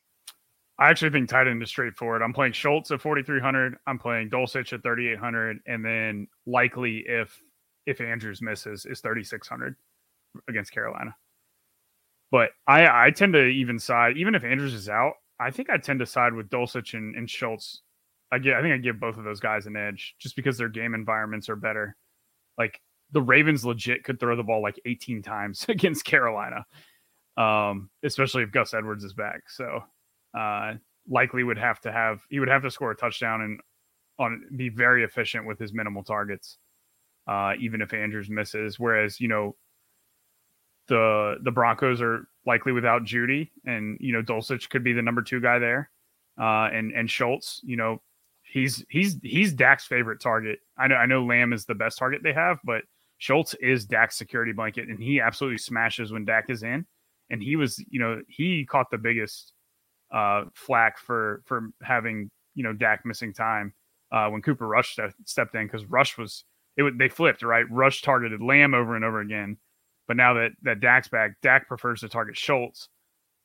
[0.79, 2.21] I actually think tight end is straightforward.
[2.21, 3.77] I'm playing Schultz at 4,300.
[3.87, 7.41] I'm playing Dulcich at 3,800, and then likely if
[7.87, 9.77] if Andrews misses is 3,600
[10.49, 11.15] against Carolina.
[12.31, 15.15] But I I tend to even side even if Andrews is out.
[15.41, 17.83] I think I tend to side with Dulcich and, and Schultz.
[18.33, 20.69] I get I think I give both of those guys an edge just because their
[20.69, 21.97] game environments are better.
[22.59, 22.81] Like
[23.13, 26.65] the Ravens legit could throw the ball like 18 times against Carolina
[27.37, 29.49] um, especially if Gus Edwards is back.
[29.49, 29.83] So
[30.39, 30.75] uh,
[31.09, 33.61] likely would have to have he would have to score a touchdown and
[34.19, 36.59] on be very efficient with his minimal targets,
[37.27, 38.79] uh, even if Andrews misses.
[38.79, 39.57] Whereas you know
[40.89, 45.23] the the Broncos are likely without Jeudy, and you know Dulcich could be the number
[45.23, 45.91] two guy there,
[46.41, 48.01] uh, and and Schultz, you know.
[48.47, 50.61] He's he's he's Dak's favorite target.
[50.79, 52.83] I know I know Lamb is the best target they have, but
[53.19, 56.87] Schultz is Dak's security blanket, and he absolutely smashes when Dak is in
[57.31, 59.53] and he was, you know, he caught the biggest
[60.13, 63.75] uh, flack for for having you know Dak missing time
[64.13, 66.45] uh, when Cooper Rush stepped in because Rush was
[66.77, 67.69] it would they flipped right.
[67.71, 69.57] Rush targeted Lamb over and over again,
[70.07, 72.89] but now that that Dak's back, Dak prefers to target Schultz.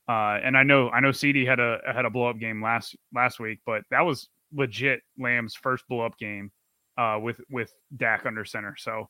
[0.08, 2.96] Uh, and I know I know CeeDee had a had a blow up game last
[3.14, 6.52] last week, but that was legit Lamb's first blow up game
[6.98, 8.76] uh, with with Dak under center.
[8.78, 9.10] So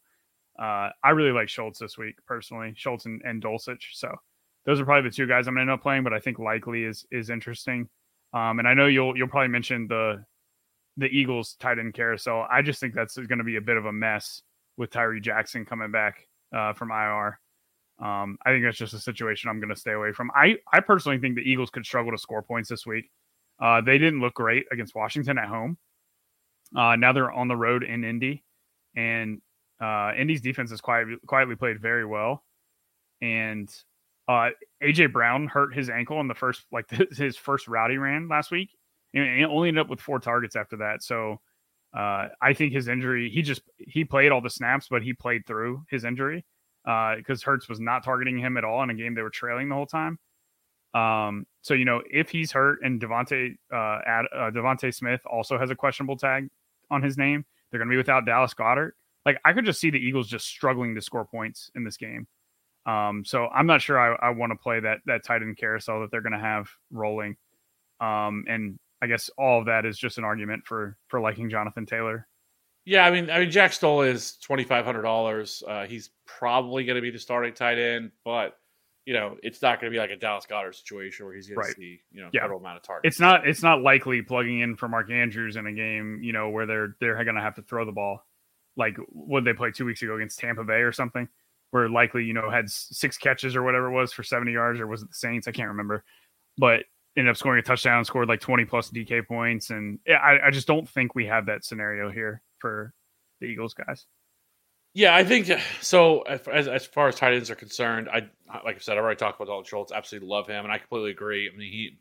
[0.60, 3.94] uh, I really like Schultz this week personally, Schultz and, and Dulcich.
[3.94, 4.14] So
[4.66, 6.04] those are probably the two guys I'm to end up playing.
[6.04, 7.88] But I think likely is is interesting.
[8.34, 10.24] Um, and I know you'll you'll probably mention the
[10.98, 12.46] the Eagles tight end carousel.
[12.52, 14.42] I just think that's going to be a bit of a mess
[14.76, 17.40] with Tyree Jackson coming back uh, from IR.
[18.00, 20.32] Um, I think that's just a situation I'm going to stay away from.
[20.34, 23.10] I, I personally think the Eagles could struggle to score points this week.
[23.60, 25.78] Uh, they didn't look great against Washington at home.
[26.76, 28.44] Uh, now they're on the road in Indy,
[28.96, 29.42] and
[29.82, 32.44] uh, Indy's defense has quietly, quietly played very well.
[33.22, 33.70] And
[34.30, 38.30] uh, AJ Brown hurt his ankle in the first, like his first route he ran
[38.30, 38.70] last week,
[39.14, 41.04] and only ended up with four targets after that.
[41.04, 41.42] So
[41.94, 45.46] uh, I think his injury, he just he played all the snaps, but he played
[45.46, 46.46] through his injury
[46.84, 49.70] because uh, Hurts was not targeting him at all in a game they were trailing
[49.70, 50.20] the whole time.
[50.94, 55.58] Um, so you know if he's hurt and Devonte uh, Ad, uh, DeVonta Smith also
[55.58, 56.50] has a questionable tag
[56.90, 58.92] on his name, they're going to be without Dallas Goedert.
[59.26, 62.28] Like I could just see the Eagles just struggling to score points in this game.
[62.86, 66.02] Um, so I'm not sure I, I want to play that that tight end carousel
[66.02, 67.36] that they're going to have rolling.
[68.00, 71.86] Um, and I guess all of that is just an argument for for liking Jonathan
[71.86, 72.28] Taylor.
[72.86, 75.64] Yeah, I mean, I mean, Jack Stoll is twenty five hundred dollars.
[75.68, 78.58] Uh, he's probably going to be the starting tight end, but
[79.06, 81.58] you know, it's not going to be like a Dallas Goedert situation where he's going
[81.60, 81.70] Right.
[81.70, 82.42] to see you know Yeah.
[82.42, 83.14] total amount of targets.
[83.16, 86.50] It's not it's not likely plugging in for Mark Andrews in a game, you know,
[86.50, 88.26] where they're they're going to have to throw the ball.
[88.76, 91.28] Like what they play two weeks ago against Tampa Bay or something,
[91.72, 94.88] where likely you know had six catches or whatever it was for seventy yards, or
[94.88, 95.48] was it the Saints?
[95.48, 96.04] I can't remember,
[96.58, 96.84] but
[97.18, 100.68] ended up scoring a touchdown, scored like twenty plus DK points, and I, I just
[100.68, 102.94] don't think we have that scenario here for
[103.40, 104.06] the Eagles guys.
[104.94, 105.52] Yeah, I think
[105.82, 106.22] so.
[106.22, 108.30] As, as far as tight ends are concerned, I
[108.66, 109.92] like I said, I've already talked about Dalton Schultz.
[109.92, 111.50] Absolutely love him, and I completely agree.
[111.52, 112.00] I mean, he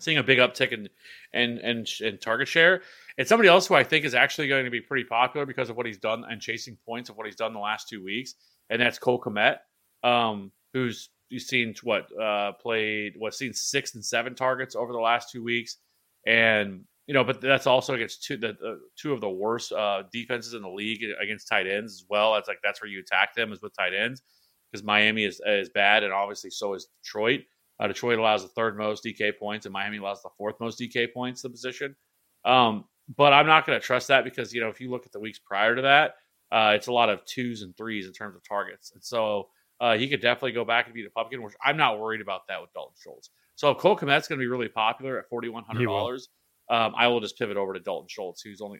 [0.00, 0.88] seeing a big uptick in
[1.32, 2.82] and and and target share.
[3.18, 5.76] And somebody else who I think is actually going to be pretty popular because of
[5.76, 8.34] what he's done and chasing points of what he's done the last two weeks,
[8.70, 9.58] and that's Cole Kmet,
[10.02, 14.98] um, who's you've seen what uh, played what seen six and seven targets over the
[14.98, 15.78] last two weeks,
[16.26, 20.02] and you know, but that's also against two the, the two of the worst uh,
[20.12, 22.34] defenses in the league against tight ends as well.
[22.34, 24.22] That's like that's where you attack them is with tight ends
[24.70, 27.40] because Miami is is bad, and obviously so is Detroit.
[27.80, 31.12] Uh, Detroit allows the third most DK points, and Miami allows the fourth most DK
[31.12, 31.42] points.
[31.42, 31.96] The position,
[32.44, 32.84] um,
[33.16, 35.20] but I'm not going to trust that because you know if you look at the
[35.20, 36.14] weeks prior to that,
[36.52, 39.48] uh, it's a lot of twos and threes in terms of targets, and so
[39.82, 41.42] uh, he could definitely go back and be the pumpkin.
[41.42, 43.28] Which I'm not worried about that with Dalton Schultz.
[43.56, 46.28] So if Cole Kmet's going to be really popular at forty one hundred dollars.
[46.70, 48.78] Um, I will just pivot over to Dalton Schultz, who's only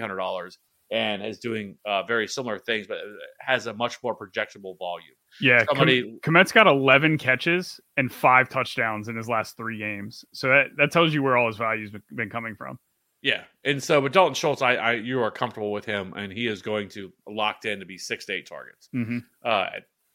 [0.00, 0.58] hundred dollars
[0.92, 2.98] and is doing uh, very similar things, but
[3.40, 5.14] has a much more projectable volume.
[5.40, 10.22] Yeah, Somebody- Kom- Kmet's got 11 catches and five touchdowns in his last three games.
[10.32, 12.78] So that, that tells you where all his value's been, been coming from.
[13.22, 16.48] Yeah, and so but Dalton Schultz, I, I you are comfortable with him, and he
[16.48, 18.88] is going to locked in to be six to eight targets.
[18.92, 19.18] Mm-hmm.
[19.44, 19.66] Uh,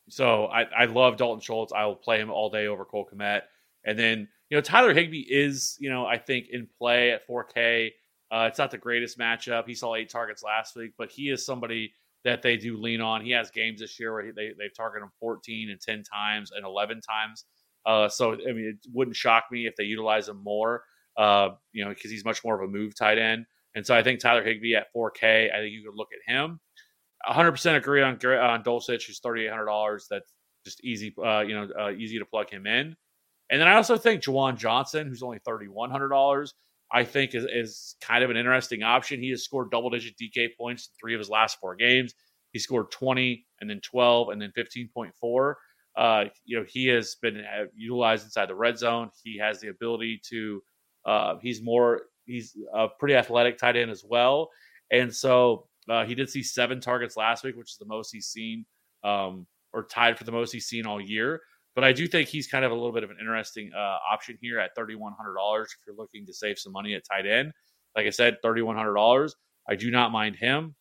[0.09, 1.73] so I, I love Dalton Schultz.
[1.73, 3.41] I will play him all day over Cole Kmet.
[3.85, 7.91] And then, you know, Tyler Higbee is, you know, I think in play at 4K.
[8.31, 9.65] Uh, it's not the greatest matchup.
[9.67, 11.93] He saw eight targets last week, but he is somebody
[12.25, 13.21] that they do lean on.
[13.21, 16.51] He has games this year where he- they, they've targeted him 14 and 10 times
[16.51, 17.45] and 11 times.
[17.85, 20.83] Uh, so, I mean, it wouldn't shock me if they utilize him more,
[21.17, 23.45] uh, you know, because he's much more of a move tight end.
[23.75, 26.59] And so I think Tyler Higbee at 4K, I think you could look at him.
[27.29, 30.07] 100% agree on on Dulcich, who's $3,800.
[30.09, 30.33] That's
[30.65, 32.95] just easy, uh, you know, uh, easy to plug him in.
[33.49, 36.49] And then I also think Juwan Johnson, who's only $3,100,
[36.91, 39.21] I think is, is kind of an interesting option.
[39.21, 42.13] He has scored double digit DK points in three of his last four games.
[42.51, 45.53] He scored 20 and then 12 and then 15.4.
[45.97, 49.09] Uh, you know, he has been uh, utilized inside the red zone.
[49.23, 50.61] He has the ability to,
[51.05, 54.49] uh, he's more, he's a pretty athletic tight end as well.
[54.91, 58.27] And so uh, he did see seven targets last week, which is the most he's
[58.27, 58.65] seen,
[59.03, 61.41] um, or tied for the most he's seen all year.
[61.75, 64.37] But I do think he's kind of a little bit of an interesting uh, option
[64.41, 67.51] here at $3,100 if you're looking to save some money at tight end.
[67.95, 69.31] Like I said, $3,100.
[69.69, 70.75] I do not mind him.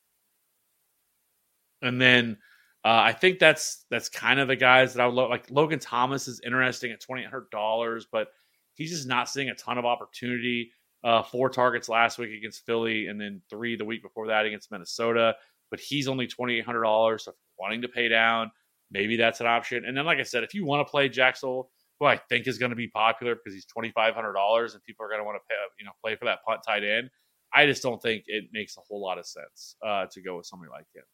[1.82, 2.38] And then
[2.84, 5.50] uh, I think that's that's kind of the guys that I would like.
[5.50, 8.28] Logan Thomas is interesting at twenty eight hundred dollars, but
[8.74, 10.70] he's just not seeing a ton of opportunity.
[11.04, 14.72] Uh, four targets last week against Philly, and then three the week before that against
[14.72, 15.36] Minnesota.
[15.70, 17.24] But he's only twenty eight hundred dollars.
[17.24, 18.50] So if you're wanting to pay down,
[18.90, 19.84] maybe that's an option.
[19.84, 21.70] And then, like I said, if you want to play Stoll,
[22.00, 24.82] who I think is going to be popular because he's twenty five hundred dollars, and
[24.82, 27.10] people are going to want to pay, you know, play for that punt tight end.
[27.54, 30.46] I just don't think it makes a whole lot of sense uh, to go with
[30.46, 31.04] somebody like him.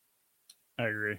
[0.78, 1.18] I agree.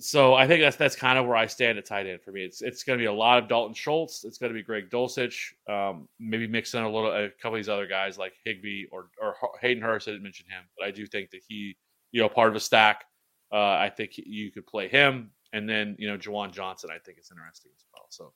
[0.00, 2.44] So I think that's that's kind of where I stand at tight end for me.
[2.44, 4.24] It's it's going to be a lot of Dalton Schultz.
[4.24, 5.52] It's going to be Greg Dulcich.
[5.68, 9.10] Um, maybe mix in a little a couple of these other guys like Higbee or
[9.20, 10.06] or Hayden Hurst.
[10.06, 11.76] I didn't mention him, but I do think that he,
[12.12, 13.04] you know, part of a stack.
[13.52, 16.90] Uh, I think you could play him, and then you know, Juwan Johnson.
[16.92, 18.06] I think is interesting as well.
[18.10, 18.32] So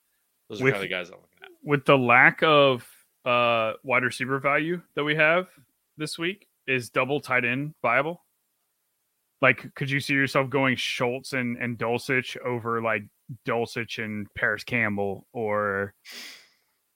[0.48, 1.50] those are With- kind of the guys I'm looking at.
[1.62, 2.86] with the lack of
[3.24, 5.46] uh wide receiver value that we have
[5.96, 8.20] this week, is double tight end viable?
[9.42, 13.02] Like, could you see yourself going Schultz and, and Dulcich over like
[13.46, 15.92] Dulcich and Parris Campbell or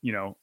[0.01, 0.36] you know,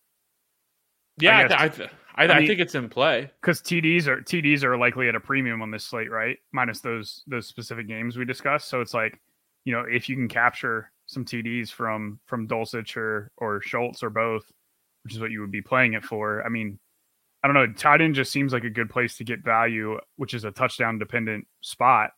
[1.19, 3.31] Yeah, I, guess- th- I, th- I, I I mean- think it's in play.
[3.41, 6.37] because TDs are TDs are likely at a premium on this slate, right?
[6.51, 8.67] Minus those those specific games we discussed.
[8.69, 9.19] So it's like,
[9.65, 14.09] you know, if you can capture some TDs from from Dulcich or or Schultz or
[14.09, 14.51] both,
[15.03, 16.43] which is what you would be playing it for.
[16.45, 16.77] I mean,
[17.43, 17.67] I don't know.
[17.73, 20.97] Tight end just seems like a good place to get value, which is a touchdown
[20.97, 22.11] dependent spot.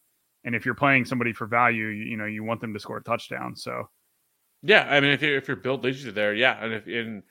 [0.44, 2.98] And if you're playing somebody for value, you, you know, you want them to score
[2.98, 3.56] a touchdown.
[3.56, 3.90] So
[4.62, 7.24] Yeah, I mean, if you if your build leads you there, yeah, and if in,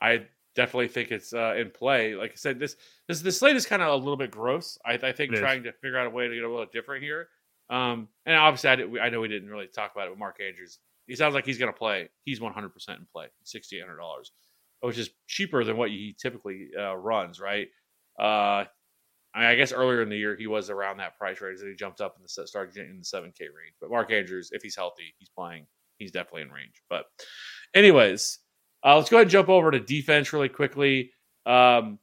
[0.00, 2.14] I definitely think it's uh, in play.
[2.14, 2.76] Like I said, this
[3.08, 4.78] this this slate is kind of a little bit gross.
[4.86, 5.40] I, I think It is.
[5.40, 7.28] trying to figure out a way to get a little different here.
[7.68, 10.18] Um, and obviously, I, did, we- I know we didn't really talk about it with
[10.18, 10.78] Mark Andrews.
[11.06, 12.08] He sounds like he's going to play.
[12.24, 14.32] He's one hundred percent in play, sixty eight hundred dollars,
[14.82, 17.40] which is cheaper than what he typically uh, runs.
[17.40, 17.68] Right.
[18.20, 18.64] Uh,
[19.34, 21.68] I, mean, I guess earlier in the year he was around that price range, and
[21.68, 23.74] he jumped up the started in the seven K range.
[23.80, 25.66] But Mark Andrews, if he's healthy, he's playing.
[25.98, 26.82] He's definitely in range.
[26.90, 27.04] But,
[27.74, 28.40] anyways,
[28.84, 31.12] uh, let's go ahead and jump over to defense really quickly.
[31.46, 31.98] Um,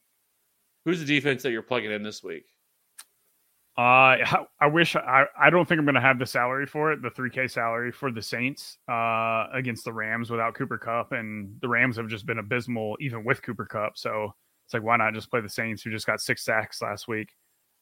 [0.86, 2.46] who's the defense that you're plugging in this week?
[3.80, 7.02] Uh, I- wish I, I don't think I'm going to have the salary for it,
[7.02, 11.14] the 3K salary for the Saints uh, against the Rams without Cooper Kupp.
[11.14, 13.98] And the Rams have just been abysmal even with Cooper Kupp.
[13.98, 14.34] So
[14.66, 17.30] it's like, why not just play the Saints who just got six sacks last week?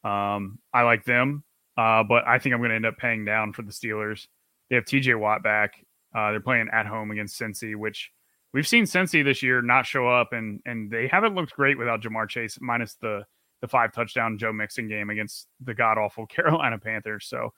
[0.03, 1.43] Um, I like them,
[1.77, 4.27] uh, but I think I'm going to end up paying down for the Steelers.
[4.69, 5.83] They have TJ Watt back.
[6.15, 8.11] Uh, they're playing at home against Cincy, which
[8.53, 12.01] we've seen Cincy this year not show up, and and they haven't looked great without
[12.01, 13.25] Ja'Marr Chase, minus the
[13.61, 17.25] the five touchdown Joe Mixon game against the god awful Carolina Panthers.
[17.25, 17.53] So,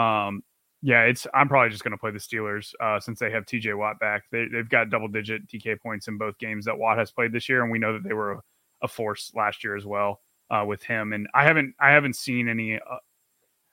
[0.00, 0.42] um,
[0.82, 3.76] yeah, it's I'm probably just going to play the Steelers uh, since they have TJ
[3.76, 4.24] Watt back.
[4.32, 7.48] They, they've got double digit DK points in both games that Watt has played this
[7.48, 8.42] year, and we know that they were a,
[8.82, 10.20] a force last year as well
[10.50, 11.12] uh, with him.
[11.12, 12.76] And I haven't I haven't seen any.
[12.76, 12.96] Uh,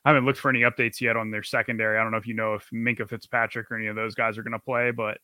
[0.05, 1.97] I haven't looked for any updates yet on their secondary.
[1.97, 4.43] I don't know if you know if Minkah Fitzpatrick or any of those guys are
[4.43, 5.17] going to play, but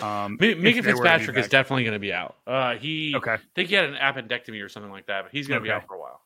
[0.00, 2.36] um, Mi- if Minkah they were to be Fitzpatrick is definitely going to be out.
[2.46, 3.32] Uh, he, okay.
[3.32, 5.70] I think he had an appendectomy or something like that, but he's going to be
[5.70, 6.20] out for a while.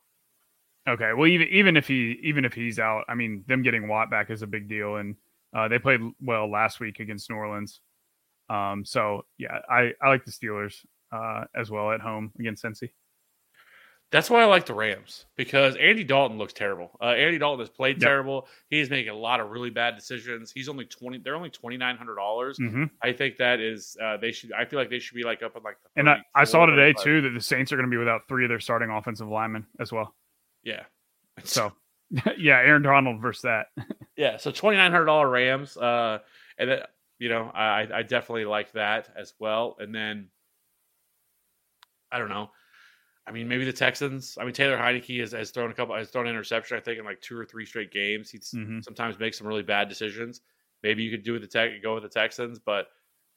[0.89, 1.13] Okay.
[1.13, 4.29] Well, even even if he even if he's out, I mean, them getting Watt back
[4.29, 5.15] is a big deal, and
[5.55, 7.81] uh, they played well last week against New Orleans.
[8.49, 10.75] Um, so yeah, I I like the Steelers
[11.11, 12.89] uh, as well at home against Cincy.
[14.11, 16.91] That's why I like the Rams because Andy Dalton looks terrible.
[17.01, 18.07] Uh, Andy Dalton has played Yep.
[18.09, 18.47] terrible.
[18.69, 20.51] He's making a lot of really bad decisions.
[20.51, 21.17] He's only twenty.
[21.19, 22.57] They're only twenty nine hundred dollars.
[22.57, 23.95] hmm I think that is.
[24.03, 24.51] Uh, they should.
[24.51, 25.99] I feel like they should be like up in like the.
[25.99, 28.43] And I, I saw today too that the Saints are going to be without three
[28.43, 30.13] of their starting offensive linemen as well.
[30.63, 30.83] Yeah.
[31.45, 31.71] So
[32.37, 33.67] yeah, Aaron Donald versus that.
[34.17, 34.35] yeah.
[34.35, 35.77] So twenty nine hundred dollar Rams.
[35.77, 36.19] Uh,
[36.57, 36.79] and then
[37.17, 39.77] you know I I definitely like that as well.
[39.79, 40.27] And then
[42.11, 42.49] I don't know.
[43.27, 44.37] I mean, maybe the Texans.
[44.39, 46.75] I mean, Taylor Heinicke has, has thrown a couple, has thrown an interception.
[46.77, 48.29] I think in like two or three straight games.
[48.31, 48.83] He's Mhm.
[48.83, 50.41] sometimes makes some really bad decisions.
[50.83, 52.87] Maybe you could do with the tech, go with the Texans, but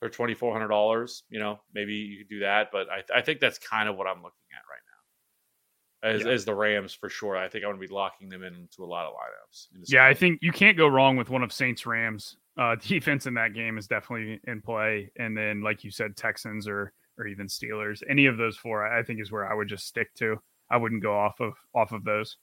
[0.00, 2.70] for twenty four hundred dollars, you know, maybe you could do that.
[2.72, 6.08] But I, I think that's kind of what I'm looking at right now.
[6.18, 6.32] As, Yeah.
[6.32, 7.36] as the Rams for sure.
[7.36, 9.68] I think I'm going to be locking them into a lot of lineups.
[9.92, 12.36] Yeah, I think you can't go wrong with one of Saints Rams.
[12.56, 16.66] Uh, defense in that game is definitely in play, and then like you said, Texans
[16.68, 18.02] or or even Steelers.
[18.08, 20.40] Any of those four, I I think, is where I would just stick to.
[20.70, 22.36] I wouldn't go off of off of those.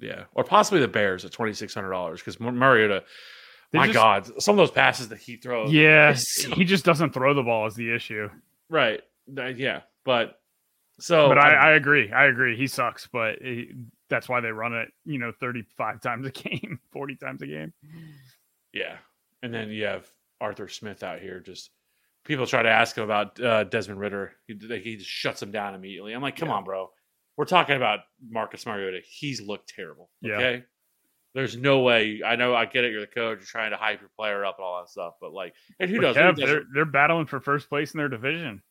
[0.00, 3.04] Yeah, or possibly the Bears at twenty six hundred dollars because Mariota.
[3.72, 5.70] They My just- God, some of those passes that he throws.
[5.72, 6.14] Yeah,
[6.54, 8.30] he just doesn't throw the ball is the issue.
[8.70, 9.02] right.
[9.26, 10.40] Yeah, but
[11.00, 12.10] so but I, I'm- I agree.
[12.10, 12.56] I agree.
[12.56, 13.72] He sucks, but he,
[14.08, 14.88] that's why they run it.
[15.04, 17.74] You know, thirty five times a game, forty times a game.
[18.72, 18.96] yeah,
[19.42, 20.06] and then you have
[20.40, 21.40] Arthur Smith out here.
[21.40, 21.70] Just
[22.28, 24.32] people try to ask him about uh, Desmond Ridder.
[24.46, 26.12] He, he just shuts him down immediately.
[26.12, 26.56] I'm like, come Yeah.
[26.56, 26.90] on, bro.
[27.36, 29.00] We're talking about Marcus Mariota.
[29.04, 30.10] He's looked terrible.
[30.20, 30.34] Yeah.
[30.34, 30.64] Okay.
[31.34, 32.20] There's no way.
[32.24, 32.54] I know.
[32.54, 32.92] I get it.
[32.92, 33.38] You're the coach.
[33.38, 35.14] You're trying to hype your player up and all that stuff.
[35.20, 36.16] But like, and who knows?
[36.16, 38.62] Kev, Desmond- they're they're battling for first place in their division.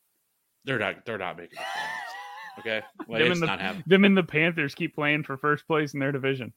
[0.64, 1.04] They're not.
[1.06, 2.58] They're not making playoffs.
[2.60, 5.94] Okay, well, them, it's and the, them and the Panthers keep playing for first place
[5.94, 6.52] in their division.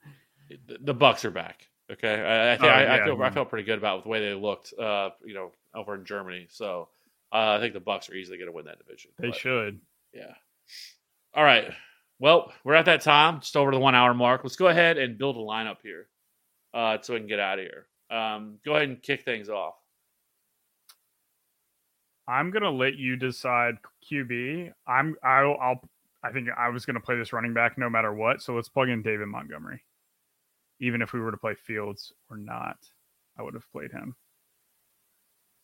[0.67, 1.67] The, the Bucs are back.
[1.91, 2.93] Okay, I, I, think, Oh, I, yeah.
[2.95, 4.73] I feel I felt pretty good about the way they looked.
[4.79, 6.47] Uh, you know, over in Germany.
[6.49, 6.89] So
[7.31, 9.11] uh, I think the Bucs are easily going to win that division.
[9.19, 9.81] They But, should.
[10.13, 10.33] Yeah.
[11.33, 11.71] All right.
[12.19, 14.41] Well, we're at that time, just over the one hour mark.
[14.43, 16.07] Let's go ahead and build a lineup here,
[16.73, 17.87] uh, so we can get out of here.
[18.15, 19.73] Um, go ahead and kick things off.
[22.27, 23.77] I'm gonna let you decide
[24.09, 24.71] QB.
[24.87, 25.89] I'm I'll, I'll
[26.23, 28.41] I think I was gonna play this running back no matter what.
[28.41, 29.81] So let's plug in David Montgomery.
[30.81, 32.77] Even if we were to play Fields or not,
[33.37, 34.15] I would have played him.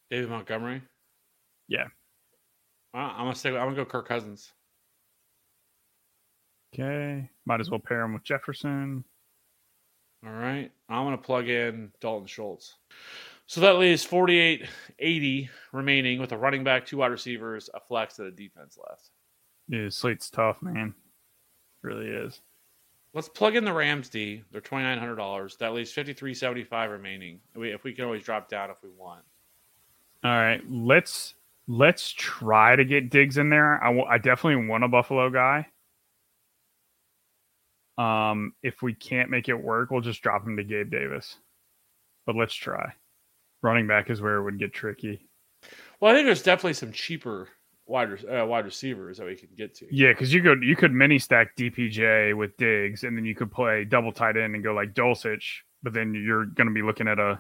[0.09, 0.82] David Montgomery.
[1.68, 1.88] Yeah.
[2.93, 4.53] Uh, I'm gonna say I'm gonna go Kirk Cousins.
[6.74, 7.30] Okay.
[7.45, 9.03] Might as well pair him with Jefferson.
[10.26, 10.72] All right.
[10.89, 12.76] I'm to plug in Dalton Schultz.
[13.45, 14.65] So that leaves 48
[14.99, 19.09] 80 remaining with a running back, two wide receivers, a flex, and a defense left.
[19.70, 20.93] Yeah, slate's tough, man.
[21.82, 22.41] really is.
[23.18, 24.43] Let's plug in the Rams D.
[24.51, 25.57] They're $2,900.
[25.57, 27.39] That leaves 53.75 remaining.
[27.55, 29.24] We, if we can always drop down if we want.
[30.24, 31.34] All right, let's
[31.68, 33.84] let's try to get Diggs in there.
[33.84, 35.65] I, w- I definitely want a Buffalo guy.
[37.97, 41.38] Um, if we can't make it work, we'll just drop him to Gabe Davis.
[42.28, 42.93] But let's try.
[43.63, 45.28] Running back is where it would get tricky.
[45.99, 47.49] Well, I think there's definitely some cheaper
[47.88, 49.88] wide uh, wide receivers that we can get to.
[49.91, 53.51] Yeah, because you could you could mini stack DPJ with Diggs, and then you could
[53.51, 55.59] play double tight end and go like Dulcich.
[55.83, 57.39] But then you're going to be looking at a,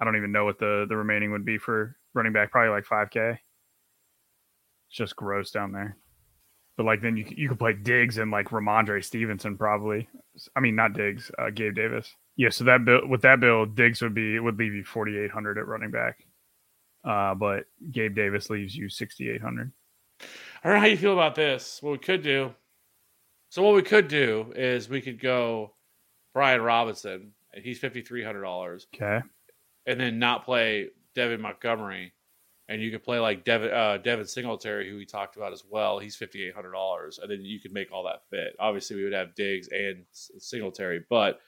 [0.00, 2.86] I don't even know what the the remaining would be for running back, probably like
[2.86, 3.38] five k.
[4.88, 5.96] It's just gross down there.
[6.76, 10.08] But like then you you could play Diggs and like Rhamondre Stevenson probably.
[10.56, 12.12] I mean not Diggs, uh, Gabe Davis.
[12.36, 15.30] Yeah, so that bill with that bill, Diggs would be would leave you forty eight
[15.30, 16.26] hundred at running back.
[17.04, 19.72] Uh, but Gabe Davis leaves you sixty eight hundred.
[20.20, 21.82] I don't know how you feel about this.
[21.82, 22.54] What we could do.
[23.50, 25.74] So what we could do is we could go
[26.32, 27.32] Brian Robinson.
[27.54, 29.20] He's fifty three hundred dollars, Okay.
[29.86, 32.12] and then not play Devin Montgomery,
[32.68, 36.00] and you could play like Devin uh, Devin Singletary, who we talked about as well.
[36.00, 38.56] He's fifty eight hundred dollars, and then you could make all that fit.
[38.58, 41.38] Obviously, we would have Diggs and Singletary, but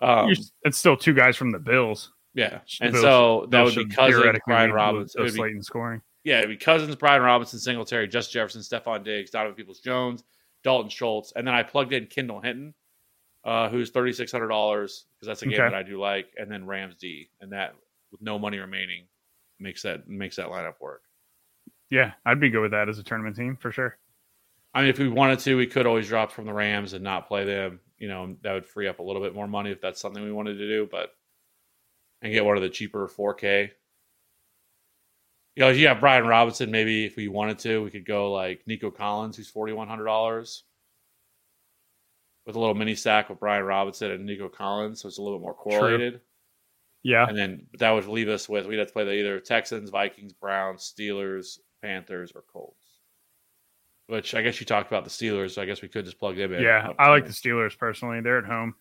[0.00, 0.30] um,
[0.62, 2.12] it's still two guys from the Bills.
[2.34, 5.22] Yeah, and Bills- so that Bills would be Cousins, theoretically Brian Robinson.
[5.22, 6.02] the It would be scoring.
[6.24, 10.24] yeah, it'd be Cousins, Brian Robinson, Singletary, Justin Jefferson, Stefon Diggs, Donovan Peoples Jones,
[10.64, 12.74] Dalton Schultz, and then I plugged in Kendall Hinton,
[13.44, 15.62] uh, who's thirty six hundred dollars because that's a game Okay.
[15.70, 17.74] that I do like, and then Rams D, and that
[18.10, 19.04] with no money remaining
[19.60, 21.02] makes that makes that lineup work.
[21.90, 23.96] Yeah, I'd be good with that as a tournament team for sure.
[24.72, 27.28] I mean, if we wanted to, we could always drop from the Rams and not
[27.28, 27.78] play them.
[27.98, 30.32] You know, that would free up a little bit more money if that's something we
[30.32, 31.14] wanted to do, but
[32.24, 33.70] and get one of the cheaper 4K.
[35.54, 36.72] You know, you have Brian Robinson.
[36.72, 40.06] Maybe if we wanted to, we could go like Nico Collins, who's forty one hundred
[40.06, 40.64] dollars,
[42.44, 45.38] with a little mini stack with Brian Robinson and Nico Collins, so it's a little
[45.38, 46.20] bit more correlated.
[47.04, 49.90] Yeah, And then that would leave us with we'd have to play the either Texans,
[49.90, 52.80] Vikings, Browns, Steelers, Panthers, or Colts.
[54.06, 56.36] Which I guess you talked about the Steelers, so I guess we could just plug
[56.36, 56.62] them in.
[56.62, 56.88] yeah.
[56.98, 58.20] I like the Steelers personally.
[58.22, 58.74] They're at home.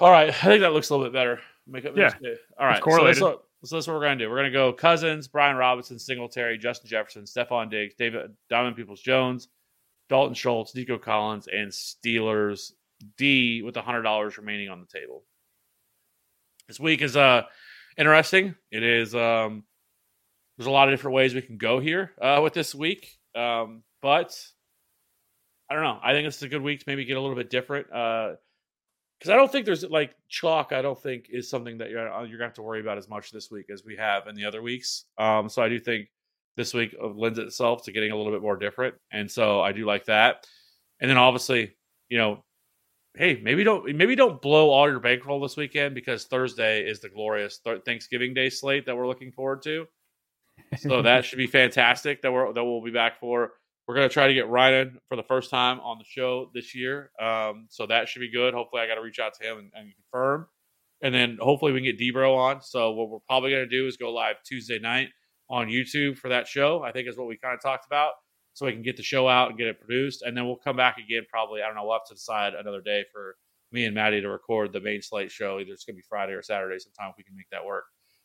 [0.00, 1.40] All right, I think that looks a little bit better.
[1.66, 2.12] Make it, Yeah.
[2.58, 3.18] All right, correlated.
[3.18, 4.30] So, that's what, so that's what we're gonna do.
[4.30, 9.48] We're gonna go Cousins, Brian Robinson, Singletary, Justin Jefferson, Stefon Diggs, David Diamond Peoples Jones,
[10.08, 12.72] Dalton Schultz, Nico Collins, and Steelers
[13.16, 15.24] D with hundred dollars remaining on the table.
[16.68, 17.42] This week is uh
[17.96, 18.54] interesting.
[18.70, 19.64] It is um
[20.56, 23.18] there's a lot of different ways we can go here uh, with this week.
[23.34, 24.34] Um, but
[25.70, 25.98] I don't know.
[26.02, 27.92] I think it's a good week to maybe get a little bit different.
[27.92, 28.32] Uh,
[29.18, 30.72] because I don't think there's like chalk.
[30.72, 33.08] I don't think is something that you're uh, you're gonna have to worry about as
[33.08, 35.04] much this week as we have in the other weeks.
[35.18, 36.08] Um, so I do think
[36.56, 39.84] this week lends itself to getting a little bit more different, and so I do
[39.84, 40.46] like that.
[41.00, 41.76] And then obviously,
[42.08, 42.44] you know,
[43.16, 47.08] hey, maybe don't maybe don't blow all your bankroll this weekend because Thursday is the
[47.08, 49.86] glorious th- Thanksgiving Day slate that we're looking forward to.
[50.78, 52.22] So that should be fantastic.
[52.22, 53.52] That we're that we'll be back for.
[53.86, 57.12] We're gonna try to get Ryan for the first time on the show this year.
[57.20, 58.52] Um, so that should be good.
[58.52, 60.48] Hopefully, I got to reach out to him and, and confirm,
[61.02, 62.62] and then hopefully we can get Debro on.
[62.62, 65.10] So what we're probably gonna do is go live Tuesday night
[65.48, 66.82] on YouTube for that show.
[66.82, 68.12] I think is what we kind of talked about,
[68.54, 70.76] so we can get the show out and get it produced, and then we'll come
[70.76, 71.22] back again.
[71.30, 71.84] Probably I don't know.
[71.84, 73.36] We'll have to decide another day for
[73.70, 75.60] me and Maddie to record the main slate show.
[75.60, 77.10] Either it's gonna be Friday or Saturday sometime.
[77.10, 77.84] If we can make that work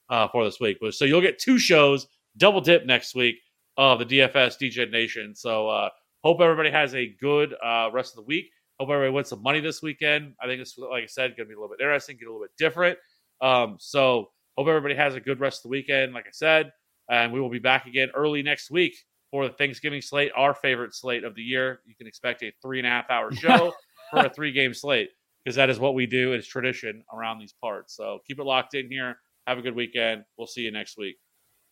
[0.10, 0.78] uh, for this week.
[0.82, 2.08] But so you'll get two shows,
[2.38, 3.36] double dip next week
[3.78, 5.36] of the DFS DJ Nation.
[5.36, 5.90] So uh,
[6.24, 8.50] hope everybody has a good uh, rest of the week.
[8.80, 10.34] Hope everybody wins some money this weekend.
[10.42, 12.32] I think it's like I said, going to be a little bit interesting, get a
[12.32, 12.98] little bit different.
[13.42, 16.14] Um, so hope everybody has a good rest of the weekend.
[16.14, 16.72] Like I said,
[17.10, 18.96] and we will be back again early next week
[19.32, 21.82] for the Thanksgiving slate, our favorite slate of the year.
[21.86, 23.74] You can expect a three and a half hour show
[24.12, 25.10] for a three game slate
[25.44, 26.34] because that is what we do.
[26.34, 27.96] It's tradition around these parts.
[27.96, 29.18] So keep it locked in here.
[29.48, 30.24] Have a good weekend.
[30.38, 31.18] We'll see you next week.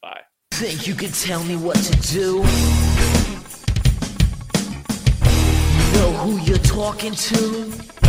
[0.01, 0.21] Bye.
[0.59, 2.35] Think you can tell me what to do?
[2.35, 2.43] You
[5.93, 8.08] Know who you're talking to?